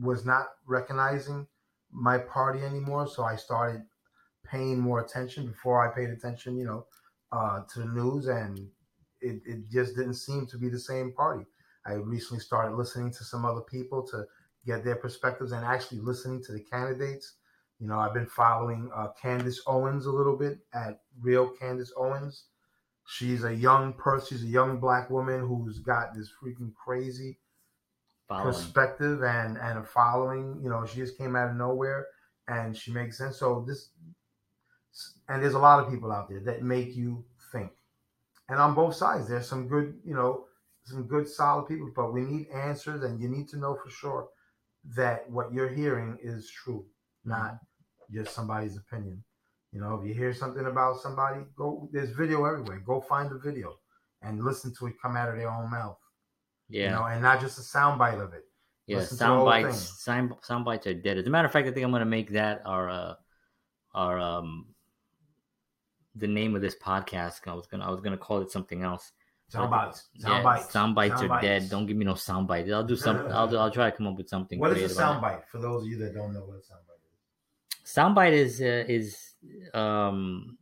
was 0.01 0.25
not 0.25 0.47
recognizing 0.67 1.47
my 1.91 2.19
party 2.19 2.61
anymore, 2.61 3.09
so 3.09 3.25
I 3.25 3.37
started 3.37 3.83
paying 4.51 4.79
more 4.79 5.01
attention. 5.01 5.47
Before 5.47 5.87
I 5.87 5.95
paid 5.95 6.11
attention, 6.11 6.57
you 6.57 6.65
know, 6.65 6.87
uh, 7.33 7.63
to 7.73 7.81
the 7.81 7.87
news, 7.87 8.27
and 8.29 8.59
it, 9.21 9.41
it 9.47 9.71
just 9.71 9.97
didn't 9.97 10.15
seem 10.15 10.47
to 10.47 10.59
be 10.59 10.69
the 10.69 10.79
same 10.79 11.13
party. 11.13 11.45
I 11.87 11.95
recently 11.95 12.41
started 12.41 12.77
listening 12.77 13.13
to 13.13 13.25
some 13.25 13.45
other 13.45 13.61
people 13.61 14.07
to 14.09 14.25
get 14.67 14.85
their 14.85 14.97
perspectives 14.97 15.53
and 15.53 15.65
actually 15.65 15.99
listening 16.01 16.43
to 16.45 16.53
the 16.53 16.61
candidates. 16.61 17.35
You 17.79 17.87
know, 17.87 17.99
I've 17.99 18.15
been 18.15 18.27
following 18.27 18.91
uh, 18.95 19.09
Candace 19.21 19.61
Owens 19.67 20.07
a 20.07 20.11
little 20.11 20.37
bit 20.37 20.59
at 20.75 21.01
Real 21.21 21.49
Candace 21.49 21.93
Owens. 21.97 22.45
She's 23.07 23.45
a 23.45 23.55
young 23.55 23.93
person. 23.93 24.27
She's 24.29 24.45
a 24.45 24.51
young 24.51 24.81
black 24.81 25.11
woman 25.11 25.47
who's 25.47 25.79
got 25.79 26.15
this 26.15 26.31
freaking 26.43 26.75
crazy 26.75 27.39
following. 28.29 28.53
perspective 28.53 29.23
and 29.23 29.57
and 29.59 29.79
a 29.79 29.85
following. 29.85 30.61
You 30.63 30.71
know, 30.71 30.85
she 30.87 30.97
just 30.97 31.17
came 31.17 31.37
out 31.37 31.51
of 31.51 31.57
nowhere 31.57 32.07
and 32.49 32.77
she 32.77 32.93
makes 32.93 33.19
sense. 33.19 33.39
So 33.39 33.65
this, 33.67 33.91
and 35.29 35.43
there's 35.43 35.55
a 35.55 35.59
lot 35.59 35.83
of 35.83 35.91
people 35.91 36.13
out 36.13 36.29
there 36.29 36.41
that 36.41 36.63
make 36.63 36.95
you 36.97 37.25
think. 37.53 37.71
And 38.49 38.59
on 38.59 38.75
both 38.75 38.95
sides, 38.95 39.29
there's 39.29 39.49
some 39.49 39.69
good, 39.69 39.99
you 40.05 40.15
know, 40.15 40.45
some 40.85 41.05
good 41.05 41.29
solid 41.29 41.67
people, 41.67 41.91
but 41.95 42.13
we 42.13 42.21
need 42.21 42.47
answers, 42.55 43.03
and 43.03 43.21
you 43.21 43.29
need 43.29 43.49
to 43.49 43.59
know 43.59 43.77
for 43.83 43.91
sure 43.91 44.29
that 44.97 45.29
what 45.29 45.53
you're 45.53 45.69
hearing 45.69 46.17
is 46.23 46.49
true, 46.49 46.85
not 47.25 47.59
just 48.13 48.35
somebody's 48.35 48.77
opinion. 48.77 49.23
You 49.73 49.81
know, 49.81 49.97
if 50.01 50.07
you 50.07 50.15
hear 50.15 50.33
something 50.33 50.67
about 50.67 51.01
somebody, 51.01 51.41
go. 51.57 51.89
There's 51.93 52.11
video 52.11 52.45
everywhere. 52.45 52.81
Go 52.87 53.01
find 53.01 53.29
the 53.31 53.39
video 53.39 53.75
and 54.23 54.45
listen 54.45 54.73
to 54.79 54.87
it 54.87 54.95
come 55.03 55.17
out 55.17 55.29
of 55.29 55.37
their 55.37 55.51
own 55.51 55.71
mouth. 55.71 55.99
Yeah. 56.69 56.85
You 56.85 56.91
know, 56.91 57.05
and 57.05 57.21
not 57.21 57.41
just 57.41 57.59
a 57.59 57.63
sound 57.63 57.99
bite 57.99 58.19
of 58.19 58.33
it. 58.33 58.45
Yeah, 58.87 59.01
sound 59.01 59.45
bites. 59.45 60.03
Sound, 60.05 60.33
sound 60.43 60.65
bites 60.65 60.87
are 60.87 60.95
dead. 60.95 61.19
As 61.19 61.27
a 61.27 61.31
matter 61.31 61.47
of 61.47 61.53
fact, 61.53 61.67
I 61.67 61.73
think 61.73 61.85
I'm 61.85 61.91
going 61.91 62.01
to 62.01 62.07
make 62.07 62.31
that 62.31 62.63
our 62.65 62.89
uh, 62.89 63.15
our 63.93 64.21
um 64.21 64.67
the 66.17 66.27
name 66.27 66.55
of 66.55 66.63
this 66.63 66.77
podcast. 66.77 67.47
I 67.47 67.55
was 67.55 67.67
gonna 67.67 67.87
I 67.87 67.91
was 67.91 68.01
gonna 68.01 68.17
call 68.17 68.41
it 68.41 68.51
something 68.51 68.83
else. 68.83 69.13
Sound 69.49 69.71
bites. 69.71 70.09
Sound 70.19 70.35
yeah, 70.37 70.43
bites. 70.43 70.73
Sound 70.73 70.95
bites 70.95 71.15
sound 71.15 71.25
are 71.25 71.29
bites. 71.29 71.45
dead. 71.45 71.71
Don't 71.71 71.87
give 71.87 71.97
me 71.97 72.05
no 72.05 72.15
sound 72.15 72.49
bites. 72.49 72.71
I'll 72.71 72.85
do 72.85 72.97
something. 72.97 73.31
I'll 73.33 73.47
do, 73.47 73.57
I'll 73.57 73.71
try 73.71 73.91
to 73.91 73.97
come 73.97 74.09
up 74.09 74.17
with 74.17 74.29
something. 74.29 74.59
What 74.59 74.77
is 74.77 74.91
a 74.91 74.95
sound 74.95 75.21
bite 75.21 75.47
for 75.49 75.59
those 75.59 75.83
of 75.83 75.89
you 75.89 75.99
that 75.99 76.15
don't 76.15 76.35
know 76.35 76.41
what 76.41 76.59
a 76.59 76.63
sound 76.63 76.81
bite 76.87 76.95
is? 76.95 77.93
Soundbite 77.93 78.33
is 78.33 78.61
uh, 78.61 78.85
is 78.89 79.35
um 79.75 80.59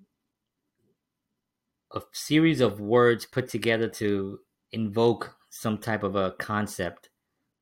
a 1.94 2.02
series 2.12 2.60
of 2.60 2.80
words 2.80 3.24
put 3.24 3.48
together 3.48 3.88
to 3.88 4.40
invoke 4.72 5.34
some 5.50 5.78
type 5.78 6.02
of 6.02 6.16
a 6.16 6.32
concept 6.32 7.08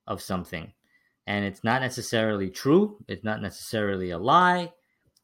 of 0.07 0.21
something. 0.21 0.73
And 1.27 1.45
it's 1.45 1.63
not 1.63 1.83
necessarily 1.83 2.51
true, 2.51 2.97
it's 3.07 3.23
not 3.23 3.43
necessarily 3.43 4.11
a 4.11 4.19
lie. 4.19 4.73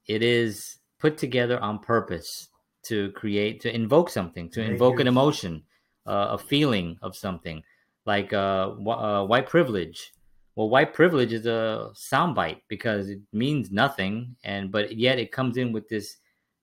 It 0.07 0.23
is 0.23 0.79
put 1.01 1.19
together 1.19 1.59
on 1.61 1.81
purpose 1.81 2.49
to 2.89 3.13
create, 3.13 3.61
to 3.61 3.75
invoke 3.75 4.11
something, 4.11 4.49
to 4.51 4.63
invoke 4.63 5.01
an 5.01 5.07
emotion, 5.07 5.63
uh, 6.07 6.29
a 6.33 6.39
feeling 6.39 6.99
of 7.03 7.17
something, 7.17 7.63
like 8.07 8.33
uh, 8.33 8.71
uh, 8.71 9.25
white 9.25 9.49
privilege. 9.49 10.13
Well, 10.57 10.71
white 10.71 10.93
privilege 10.93 11.33
is 11.33 11.47
a 11.47 11.91
soundbite 11.95 12.63
because 12.69 13.09
it 13.09 13.21
means 13.33 13.71
nothing, 13.71 14.37
and 14.43 14.73
but 14.73 14.97
yet 14.97 15.19
it 15.19 15.31
comes 15.31 15.57
in 15.57 15.73
with 15.73 15.89
this 15.89 16.17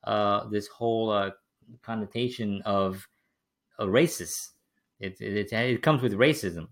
uh, 0.04 0.48
this 0.50 0.68
whole 0.68 1.10
uh, 1.12 1.32
connotation 1.82 2.62
of 2.66 3.08
a 3.80 3.86
racist. 3.86 4.50
It, 5.00 5.20
it, 5.22 5.52
it 5.52 5.82
comes 5.82 6.02
with 6.02 6.14
racism. 6.14 6.68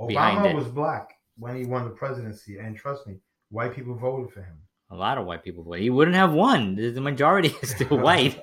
Obama 0.00 0.54
was 0.54 0.68
black 0.68 1.14
when 1.36 1.56
he 1.56 1.64
won 1.64 1.84
the 1.84 1.90
presidency, 1.90 2.58
and 2.58 2.76
trust 2.76 3.06
me, 3.06 3.18
white 3.50 3.74
people 3.74 3.94
voted 3.94 4.32
for 4.32 4.42
him. 4.42 4.58
A 4.90 4.96
lot 4.96 5.18
of 5.18 5.26
white 5.26 5.42
people 5.44 5.64
voted. 5.64 5.82
He 5.82 5.90
wouldn't 5.90 6.16
have 6.16 6.32
won. 6.32 6.74
The 6.76 7.00
majority 7.00 7.54
is 7.62 7.70
still 7.70 7.98
white. 7.98 8.42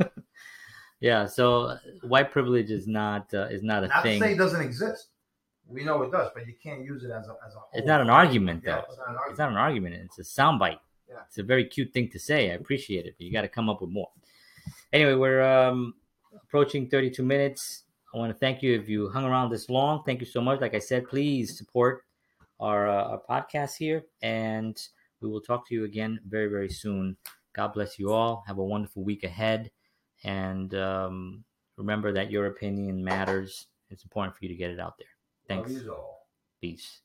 yeah, 1.00 1.26
so 1.26 1.76
white 2.02 2.30
privilege 2.30 2.70
is 2.70 2.86
not 2.86 3.32
uh, 3.34 3.46
is 3.46 3.62
not 3.62 3.84
a 3.84 3.88
not 3.88 4.02
thing. 4.02 4.20
Not 4.20 4.26
to 4.26 4.30
say 4.30 4.34
it 4.34 4.38
doesn't 4.38 4.62
exist. 4.62 5.08
We 5.66 5.84
know 5.84 6.02
it 6.02 6.10
does, 6.10 6.30
but 6.34 6.46
you 6.46 6.54
can't 6.60 6.84
use 6.84 7.04
it 7.04 7.10
as 7.10 7.28
a 7.28 7.36
as 7.46 7.54
a. 7.54 7.58
Whole. 7.58 7.68
It's 7.74 7.86
not 7.86 8.00
an 8.00 8.10
argument, 8.10 8.64
though. 8.64 8.70
Yeah, 8.70 8.82
it's, 8.88 8.98
not 8.98 9.08
an 9.08 9.14
argument. 9.14 9.30
it's 9.30 9.38
not 9.38 9.50
an 9.50 9.56
argument. 9.56 9.94
It's 9.94 10.18
a 10.18 10.22
soundbite. 10.22 10.78
Yeah. 11.08 11.16
It's 11.26 11.38
a 11.38 11.42
very 11.42 11.64
cute 11.64 11.92
thing 11.92 12.08
to 12.10 12.18
say. 12.18 12.50
I 12.50 12.54
appreciate 12.54 13.06
it, 13.06 13.14
but 13.18 13.26
you 13.26 13.32
got 13.32 13.42
to 13.42 13.48
come 13.48 13.68
up 13.68 13.80
with 13.80 13.90
more. 13.90 14.08
Anyway, 14.92 15.14
we're 15.14 15.42
um, 15.42 15.94
approaching 16.34 16.88
32 16.88 17.22
minutes. 17.22 17.84
I 18.14 18.18
want 18.18 18.32
to 18.32 18.38
thank 18.38 18.62
you 18.62 18.78
if 18.78 18.88
you 18.88 19.08
hung 19.08 19.24
around 19.24 19.50
this 19.50 19.68
long. 19.68 20.02
Thank 20.04 20.20
you 20.20 20.26
so 20.26 20.40
much. 20.40 20.60
Like 20.60 20.74
I 20.74 20.78
said, 20.80 21.08
please 21.08 21.56
support 21.56 22.04
our, 22.58 22.88
uh, 22.88 23.04
our 23.04 23.22
podcast 23.28 23.76
here, 23.76 24.04
and 24.22 24.80
we 25.20 25.28
will 25.28 25.40
talk 25.40 25.68
to 25.68 25.74
you 25.74 25.84
again 25.84 26.20
very, 26.26 26.46
very 26.48 26.68
soon. 26.68 27.16
God 27.52 27.72
bless 27.72 27.98
you 27.98 28.12
all. 28.12 28.44
Have 28.46 28.58
a 28.58 28.64
wonderful 28.64 29.02
week 29.02 29.24
ahead. 29.24 29.70
And 30.24 30.74
um, 30.74 31.44
remember 31.76 32.12
that 32.12 32.30
your 32.30 32.46
opinion 32.46 33.02
matters. 33.04 33.66
It's 33.90 34.04
important 34.04 34.36
for 34.36 34.44
you 34.44 34.48
to 34.48 34.54
get 34.54 34.70
it 34.70 34.80
out 34.80 34.94
there. 34.98 35.06
Thanks. 35.48 35.70
Peace. 36.60 37.00